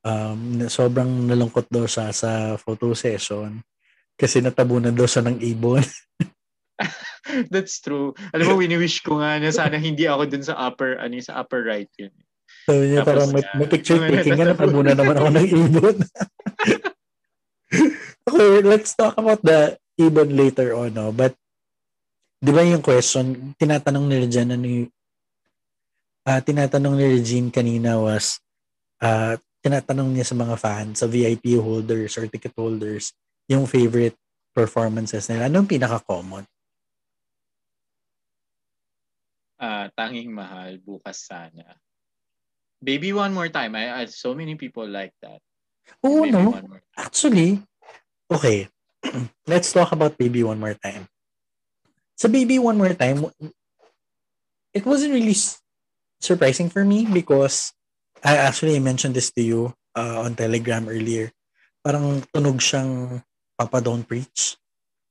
[0.00, 3.60] um, na sobrang nalungkot daw siya sa photo session
[4.16, 5.82] kasi natabunan daw siya ng ibon.
[7.52, 8.14] That's true.
[8.34, 11.62] Alam mo, wini-wish ko nga na sana hindi ako dun sa upper, ano sa upper
[11.62, 12.12] right yun.
[12.66, 14.94] Sabi niya Tapos parang may, may picture mga taking nga natabunan.
[14.94, 15.96] natabunan naman ako ng ibon.
[18.28, 20.94] okay, let's talk about the ibon later on.
[20.94, 21.10] No?
[21.10, 21.34] But
[22.42, 24.90] di ba yung question, tinatanong ni Regine, ano yung,
[26.26, 28.42] ah, tinatanong ni Regine kanina was,
[29.02, 33.14] ah, tinatanong niya sa mga fans, sa VIP holders or ticket holders,
[33.46, 34.18] yung favorite
[34.50, 35.46] performances nila.
[35.46, 36.42] Anong pinaka-common?
[39.62, 41.78] Ah, tanging mahal, bukas sana.
[42.82, 43.78] Baby one more time.
[43.78, 45.38] I, I so many people like that.
[46.02, 46.50] Oo, Baby no?
[46.98, 47.62] Actually,
[48.26, 48.66] okay.
[49.50, 51.06] Let's talk about Baby One More Time.
[52.18, 53.30] Sa Baby One More Time,
[54.74, 55.34] it wasn't really
[56.18, 57.70] surprising for me because
[58.22, 59.60] I actually mentioned this to you
[59.94, 61.30] uh, on Telegram earlier.
[61.82, 63.22] Parang tunog siyang
[63.54, 64.58] Papa Don't Preach.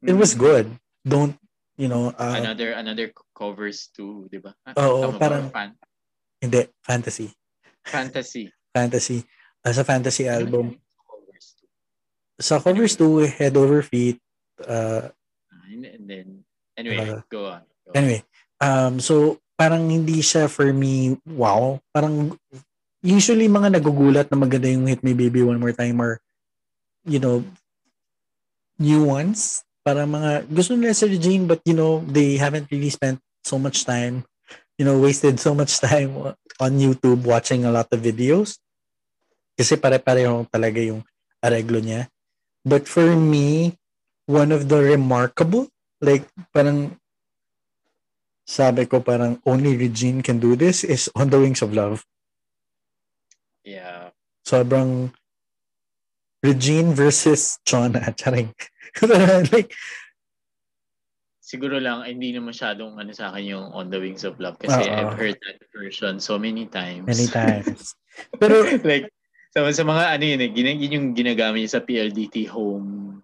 [0.03, 0.39] It was Mm.
[0.39, 0.65] good.
[1.03, 1.35] Don't,
[1.79, 3.11] you know, uh, another another
[3.41, 4.53] covers too, 'di ba?
[4.61, 5.19] Ah, Oo, tama ba?
[5.19, 5.77] parang- Fan-
[6.37, 7.27] hindi, fantasy.
[7.81, 8.45] fantasy.
[8.77, 9.19] Fantasy.
[9.61, 10.65] Uh, sa fantasy Ano album.
[10.71, 10.79] yun?
[11.03, 11.67] Covers too.
[12.37, 14.15] Sa covers to Head Over Feet,
[14.63, 15.09] uh,
[15.65, 16.27] And, then
[16.75, 17.63] anyway, Uh, go on.
[17.83, 17.91] Go.
[17.93, 18.21] Anyway,
[18.59, 21.79] um, so parang hindi siya for me, wow.
[21.91, 22.35] Parang
[22.99, 26.19] usually mga nagugulat na maganda yung Hit Me Baby One More Time or,
[27.03, 27.41] you know,
[28.77, 29.63] new ones.
[29.81, 33.85] Para mga, gusto nila si Regine but, you know, they haven't really spent so much
[33.85, 34.25] time,
[34.77, 38.57] you know, wasted so much time on YouTube watching a lot of videos.
[39.57, 41.03] Kasi pare-pareho talaga yung
[41.43, 42.07] areglo niya.
[42.65, 43.77] But for me,
[44.25, 45.67] one of the remarkable,
[45.99, 46.97] like, parang
[48.45, 52.03] sabi ko parang only Regine can do this is On the Wings of Love.
[53.63, 54.11] Yeah.
[54.45, 55.13] Sobrang
[56.43, 58.13] Regine versus Chona.
[58.17, 58.53] Charing.
[59.53, 59.73] like,
[61.51, 64.87] Siguro lang hindi na masyadong ano sa akin yung On the Wings of Love kasi
[64.87, 64.95] Oo.
[64.95, 67.03] I've heard that version so many times.
[67.03, 67.91] many times.
[68.39, 69.11] Pero, like
[69.51, 73.19] sa, sa mga ano yun eh, gina, yun yung ginagamit niya sa PLDT home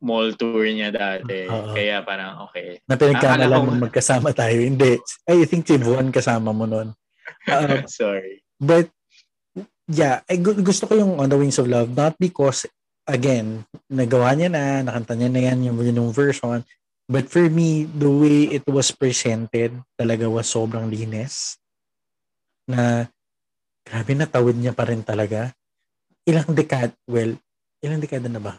[0.00, 1.44] mall tour niya dati.
[1.44, 1.76] Oo.
[1.76, 2.80] Kaya parang okay.
[2.88, 4.56] na pinagkamalan mo magkasama tayo.
[4.64, 4.96] Hindi.
[5.28, 6.96] I think Von kasama mo nun.
[7.44, 8.40] Uh, Sorry.
[8.56, 8.88] But
[9.84, 12.64] yeah, I gu- gusto ko yung On the Wings of Love not because
[13.04, 16.64] again, nagawa niya na, nakanta niya na yan yung, yung version.
[17.04, 21.60] But for me, the way it was presented talaga was sobrang linis.
[22.64, 23.04] Na
[23.84, 25.52] grabe na tawid niya pa rin talaga.
[26.24, 27.36] Ilang dekad, well,
[27.84, 28.56] ilang dekada na ba?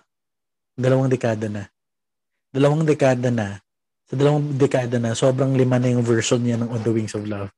[0.78, 1.66] Dalawang dekada na.
[2.54, 3.58] Dalawang dekada na.
[4.06, 7.26] Sa dalawang dekada na, sobrang lima na yung version niya ng On the Wings of
[7.26, 7.50] Love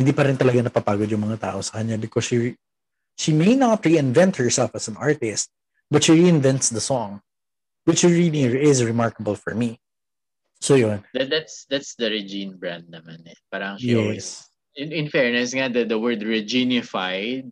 [0.00, 2.56] hindi pa rin talaga napapagod yung mga tao sa kanya because she
[3.20, 5.52] she may not reinvent herself as an artist,
[5.92, 7.20] but she reinvents the song,
[7.84, 9.76] which really is remarkable for me.
[10.60, 11.02] So yun.
[11.16, 13.38] That, that's that's the Regine brand naman eh.
[13.48, 14.50] Parang she always Yes.
[14.76, 17.50] in, in fairness nga the, the word reginified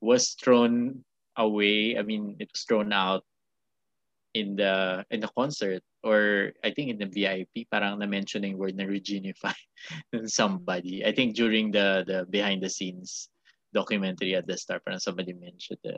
[0.00, 1.04] was thrown
[1.36, 3.24] away i mean it was thrown out
[4.32, 8.56] in the in the concert or i think in the vip parang na mention yung
[8.56, 9.56] word na reginify
[10.28, 13.28] somebody i think during the the behind the scenes
[13.72, 15.96] documentary at the start parang somebody mentioned the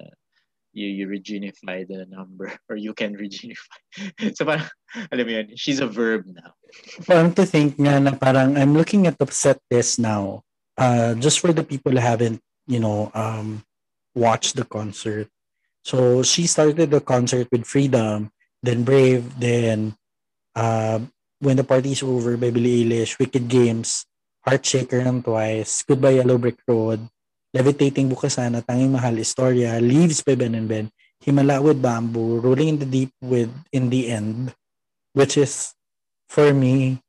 [0.72, 3.80] you you reginify the number or you can reginify
[4.36, 4.68] so parang
[5.10, 6.52] alam mo she's a verb now
[7.06, 10.44] Parang to think nga na parang I'm looking at the set list now.
[10.78, 13.64] Uh, just for the people who haven't, you know, um,
[14.14, 15.26] watched the concert.
[15.82, 18.30] So she started the concert with Freedom,
[18.62, 19.96] then Brave, then
[20.54, 21.00] uh,
[21.40, 24.06] When the Party's Over by Billie Eilish, Wicked Games,
[24.46, 27.06] Heartshaker ng Twice, Goodbye Yellow Brick Road,
[27.58, 30.86] Levitating Bukasana, Tanging Mahal, Istorya, Leaves by Ben and Ben,
[31.18, 34.54] Himala with Bamboo, Rolling in the Deep with In the End,
[35.10, 35.74] which is,
[36.30, 37.02] for me,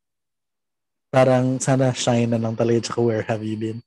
[1.14, 3.80] parang sana shine na lang talaga tsaka Where Have You Been.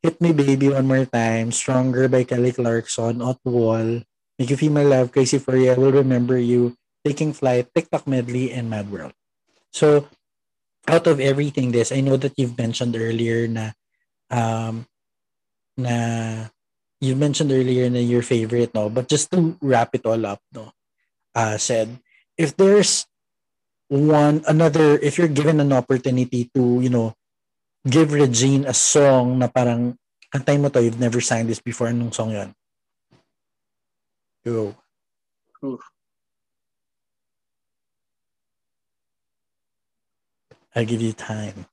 [0.00, 4.00] Hit Me Baby One More Time, Stronger by Kelly Clarkson, Out Wall,
[4.40, 6.72] Make You Feel My Love, Crazy For You, I Will Remember You,
[7.04, 9.12] Taking Flight, TikTok Medley, and Mad World.
[9.68, 10.08] So,
[10.88, 13.76] out of everything this, I know that you've mentioned earlier na
[14.32, 14.88] um
[15.76, 16.48] na
[17.00, 18.88] you mentioned earlier na your favorite, no?
[18.88, 20.72] But just to wrap it all up, no?
[21.36, 22.00] Uh, said,
[22.36, 23.04] if there's
[23.88, 27.14] one, another, if you're given an opportunity to, you know,
[27.86, 29.96] give Regine a song na parang,
[30.32, 32.50] kantay mo to, you've never sang this before, anong song yon?
[34.44, 34.74] Go.
[35.64, 35.82] Oof.
[40.74, 41.64] I'll give you time.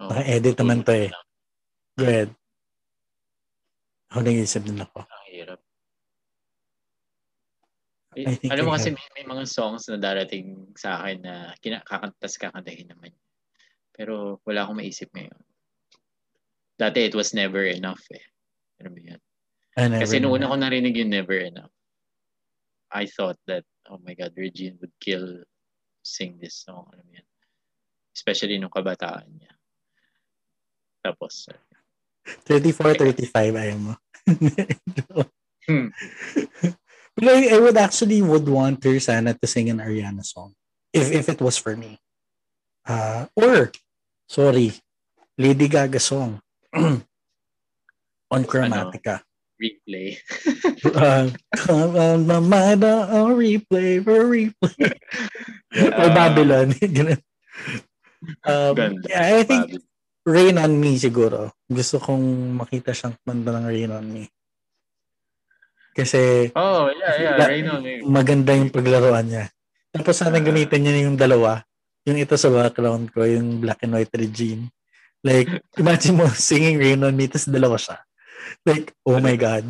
[0.00, 1.10] Oh, Naka-edit naman to eh.
[1.96, 2.30] Go ahead.
[4.12, 5.04] Ako nag-isip din ako.
[5.08, 5.60] Ang hirap.
[8.16, 12.40] I think Alam mo kasi may, may mga songs na darating sa akin na kinakakantas
[12.40, 13.12] kakantahin naman.
[13.92, 15.40] Pero wala akong maisip ngayon.
[16.76, 18.24] Dati it was never enough eh.
[18.80, 19.20] Ano ba yan?
[19.76, 21.72] Kasi noong una ko narinig yung never enough,
[22.88, 25.44] I thought that, oh my God, Regine would kill
[26.00, 26.88] sing this song.
[26.92, 27.28] Ano yan?
[28.16, 29.52] Especially nung kabataan niya.
[31.04, 31.52] Tapos,
[32.44, 33.94] 34, 35, ayaw mo.
[35.68, 35.88] hmm.
[37.16, 40.52] But I, I would actually would want her sana to sing an Ariana song.
[40.92, 41.98] If if it was for me.
[42.86, 43.72] Uh, or,
[44.28, 44.74] sorry,
[45.38, 46.40] Lady Gaga song.
[48.30, 49.22] on Chromatica.
[49.22, 49.26] Ano?
[49.56, 50.20] Replay.
[51.00, 54.92] uh, come on my mind, I'll replay for replay.
[55.72, 55.96] Yeah.
[55.96, 56.76] or Babylon.
[58.44, 59.80] um, yeah, I think
[60.26, 61.54] Rain on Me siguro.
[61.70, 64.24] Gusto kong makita siyang kumanta ng Rain on Me.
[65.96, 68.02] Kasi Oh, yeah, yeah, la- Rain on Me.
[68.02, 69.46] Maganda yung paglaruan niya.
[69.94, 71.62] Tapos sana gamitin niya yung dalawa.
[72.04, 74.68] Yung ito sa background ko, yung black and white regime.
[75.22, 75.48] Like,
[75.80, 77.96] imagine mo singing Rain on Me, tapos dalawa siya.
[78.66, 79.64] Like, oh my God.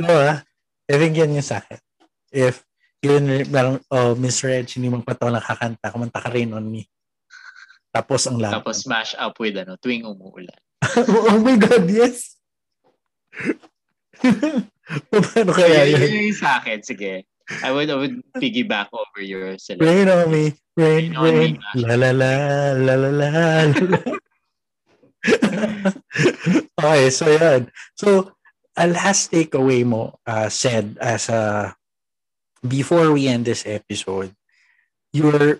[0.00, 0.42] Diba?
[0.90, 1.78] I think yan yung sa akin.
[2.32, 2.64] If
[3.00, 6.84] yun, parang, oh, Miss Reg, hindi mong pataw nakakanta, kumanta ka Rain on Me.
[7.90, 8.62] Tapos ang lahat.
[8.62, 10.58] Tapos smash up with ano, tuwing umuulan.
[11.30, 12.38] oh my God, yes!
[15.10, 16.00] Paano kaya yun?
[16.06, 17.26] Yun yung sa akin, sige.
[17.50, 20.06] I would, I would piggyback over your selection.
[20.06, 21.82] Rain on me, rain, rain, rain.
[21.82, 22.30] la la la,
[22.78, 23.30] la la la.
[26.78, 27.66] okay, so yan.
[27.98, 28.38] So,
[28.78, 31.74] a last takeaway mo uh, said as a,
[32.62, 34.30] before we end this episode,
[35.10, 35.58] you're,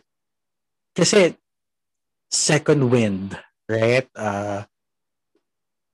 [0.95, 1.35] kasi
[2.31, 4.09] second wind, right?
[4.15, 4.65] Uh,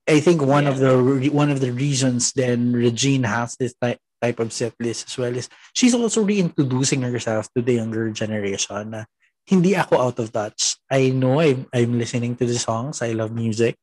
[0.06, 0.70] I think one yeah.
[0.70, 5.08] of the one of the reasons then Regine has this type type of set list
[5.08, 8.94] as well is she's also reintroducing herself to the younger generation.
[8.94, 9.04] Uh,
[9.46, 10.76] hindi ako out of touch.
[10.90, 13.00] I know I'm, I'm listening to the songs.
[13.00, 13.78] I love music.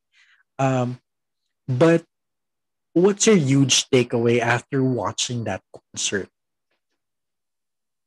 [0.59, 0.99] Um,
[1.67, 2.03] but
[2.91, 6.27] what's your huge takeaway after watching that concert?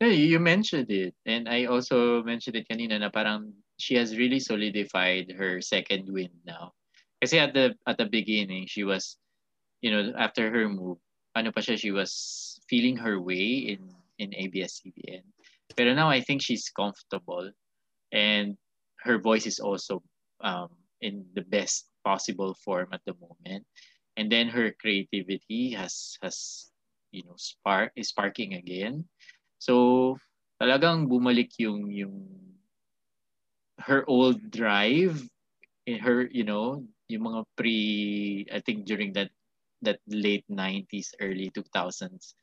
[0.01, 1.17] Yeah, you mentioned it.
[1.25, 6.31] And I also mentioned it kanina na parang she has really solidified her second win
[6.45, 6.73] now.
[7.23, 9.17] Kasi at the at the beginning, she was,
[9.81, 10.99] you know, after her move,
[11.37, 13.81] ano pa siya, she was feeling her way in
[14.19, 15.25] in ABS-CBN.
[15.77, 17.53] Pero now I think she's comfortable
[18.13, 18.57] and
[19.05, 20.01] her voice is also
[20.41, 23.65] um, in the best possible form at the moment.
[24.17, 26.69] And then her creativity has has
[27.13, 29.05] you know spark is sparking again.
[29.61, 30.17] So
[30.57, 32.17] talagang bumalik yung yung
[33.81, 35.21] her old drive
[35.87, 37.79] in her you know yung mga pre
[38.51, 39.31] I think during that
[39.83, 42.35] that late 90s early 2000s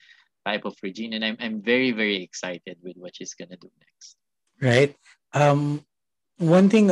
[0.46, 4.16] type of Regine and I'm I'm very very excited with what she's gonna do next.
[4.62, 4.96] Right?
[5.34, 5.84] Um
[6.38, 6.92] one thing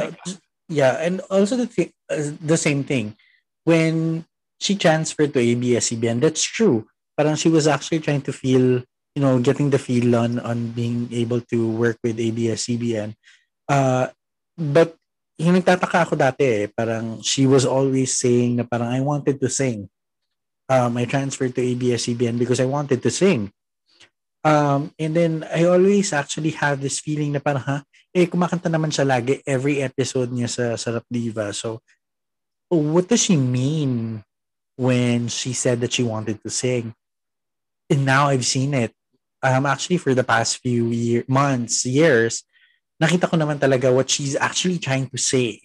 [0.68, 3.16] yeah and also the th- uh, the same thing.
[3.64, 4.26] When
[4.60, 6.88] she transferred to ABS-CBN that's true.
[7.18, 8.82] Parang she was actually trying to feel
[9.16, 13.14] you know getting the feel on on being able to work with ABS-CBN
[13.68, 14.08] uh
[14.58, 14.96] but
[15.42, 19.50] yung nagtataka ako dati eh, parang she was always saying na parang I wanted to
[19.50, 19.90] sing.
[20.70, 23.52] Um, I transferred to ABS-CBN because I wanted to sing.
[24.46, 27.78] Um, and then I always actually have this feeling na parang ha,
[28.14, 31.54] eh kumakanta naman siya lagi every episode niya sa Sarap Diva.
[31.54, 31.82] So
[32.70, 34.24] what does she mean
[34.78, 36.94] when she said that she wanted to sing?
[37.90, 38.94] And now I've seen it.
[39.42, 42.46] Um, actually for the past few year, months, years,
[43.02, 45.58] nakita ko naman talaga what she's actually trying to say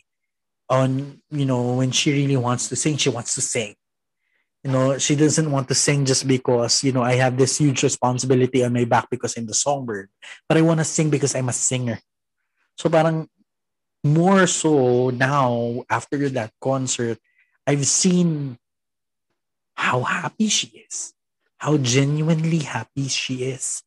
[0.72, 3.76] on, you know, when she really wants to sing, she wants to sing.
[4.64, 7.84] You know, she doesn't want to sing just because, you know, I have this huge
[7.84, 10.08] responsibility on my back because I'm the songbird.
[10.48, 12.00] But I want to sing because I'm a singer.
[12.74, 13.28] So parang
[14.02, 17.18] more so now after that concert,
[17.66, 18.58] I've seen
[19.76, 21.12] how happy she is,
[21.58, 23.85] how genuinely happy she is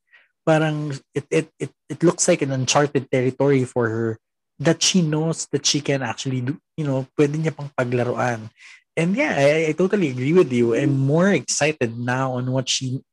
[0.50, 4.10] parang it, it it it looks like an uncharted territory for her
[4.58, 8.50] that she knows that she can actually do, you know, pwede niya pang paglaruan.
[8.98, 10.74] And yeah, I, I totally agree with you.
[10.74, 13.06] I'm more excited now on what she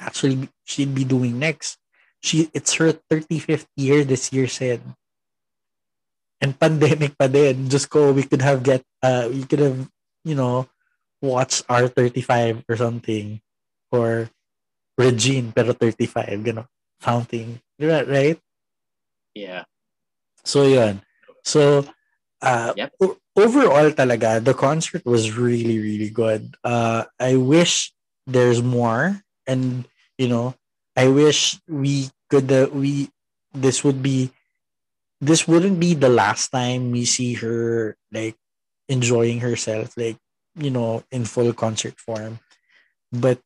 [0.00, 1.76] actually she'd be doing next.
[2.24, 4.80] She it's her 35th year this year said.
[6.40, 7.68] And pandemic pa din.
[7.68, 9.78] Just go, we could have get uh we could have,
[10.24, 10.66] you know,
[11.20, 13.38] watched R35 or something
[13.92, 14.32] or
[14.98, 16.66] Regine pero 35 gano
[17.00, 17.60] something.
[17.80, 18.38] Right?
[19.34, 19.64] Yeah.
[20.44, 21.02] So yun.
[21.44, 21.86] So
[22.42, 22.92] uh Yep.
[23.00, 26.56] o- overall talaga the concert was really really good.
[26.64, 27.92] Uh I wish
[28.26, 29.86] there's more and
[30.18, 30.54] you know
[30.96, 33.10] I wish we could uh, we
[33.54, 34.30] this would be
[35.20, 38.36] this wouldn't be the last time we see her like
[38.88, 40.16] enjoying herself like
[40.56, 42.38] you know in full concert form.
[43.12, 43.40] But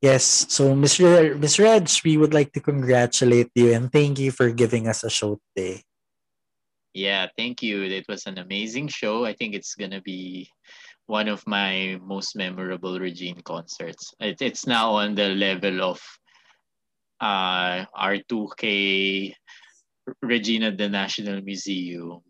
[0.00, 1.38] yes, so Mr.
[1.38, 1.64] Mr.
[1.64, 5.38] Reg, we would like to congratulate you and thank you for giving us a show
[5.54, 5.82] today.
[6.94, 7.82] Yeah, thank you.
[7.84, 9.24] It was an amazing show.
[9.24, 10.50] I think it's gonna be
[11.06, 14.12] one of my most memorable Regine concerts.
[14.20, 16.00] It, it's now on the level of
[17.20, 19.34] uh R2K
[20.22, 22.20] Regina at the National Museum.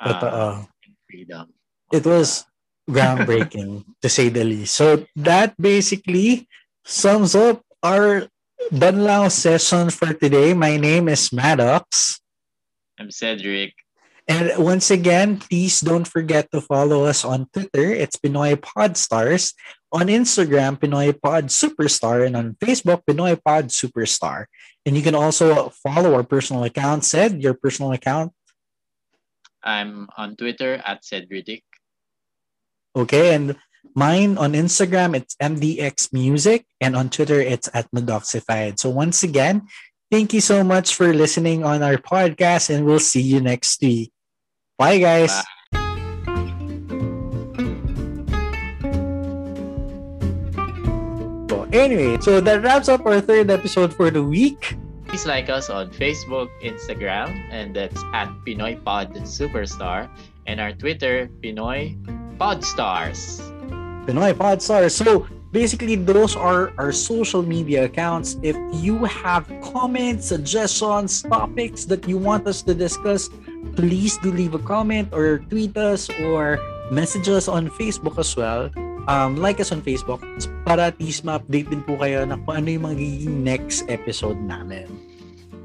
[0.00, 0.64] Uh,
[1.08, 1.46] Freedom.
[1.92, 2.44] it was
[2.90, 4.74] groundbreaking to say the least.
[4.74, 6.48] So that basically
[6.84, 8.28] sums up our
[8.70, 10.54] Banlao session for today.
[10.54, 12.20] My name is Maddox.
[12.98, 13.74] I'm Cedric.
[14.28, 17.90] And once again, please don't forget to follow us on Twitter.
[17.90, 19.54] It's Pinoy Podstars.
[19.92, 22.24] On Instagram, Pinoy Pod Superstar.
[22.24, 24.46] And on Facebook, Pinoy Pod Superstar.
[24.86, 27.04] And you can also follow our personal account.
[27.04, 28.32] Said your personal account.
[29.62, 31.62] I'm on Twitter at Cedric.
[32.94, 33.56] Okay, and
[33.94, 38.78] mine on Instagram it's MDX Music, and on Twitter it's at Madoxified.
[38.78, 39.68] So once again,
[40.10, 44.12] thank you so much for listening on our podcast, and we'll see you next week.
[44.78, 45.30] Bye, guys.
[45.30, 45.44] Bye.
[51.50, 54.76] So anyway, so that wraps up our third episode for the week.
[55.06, 60.08] Please like us on Facebook, Instagram, and that's at Pinoy Pod Superstar,
[60.46, 62.00] and our Twitter, Pinoy
[62.40, 63.51] Podstars.
[64.06, 64.92] Pinoy Podstars.
[64.92, 68.36] So basically, those are our social media accounts.
[68.42, 73.30] If you have comments, suggestions, topics that you want us to discuss,
[73.76, 76.58] please do leave a comment or tweet us or
[76.90, 78.70] message us on Facebook as well.
[79.08, 80.22] Um, like us on Facebook
[80.62, 84.86] para at least ma-update din po kayo na kung ano yung magiging next episode namin.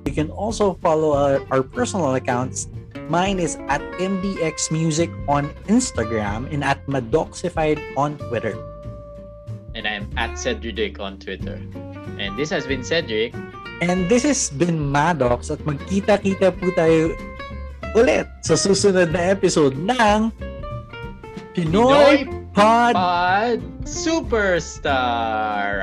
[0.09, 2.65] You can also follow our, our personal accounts.
[3.08, 8.51] Mine is at MDX Music on Instagram and at Madoxified on Twitter.
[9.76, 11.55] And I'm at Cedric on Twitter.
[12.20, 13.32] And this has been Cedric.
[13.80, 17.16] And this has been Maddox at magkita-kita po tayo
[17.95, 20.34] ulit sa susunod na episode ng
[21.55, 25.80] Pinoy, Pinoy Pod Pod Superstar.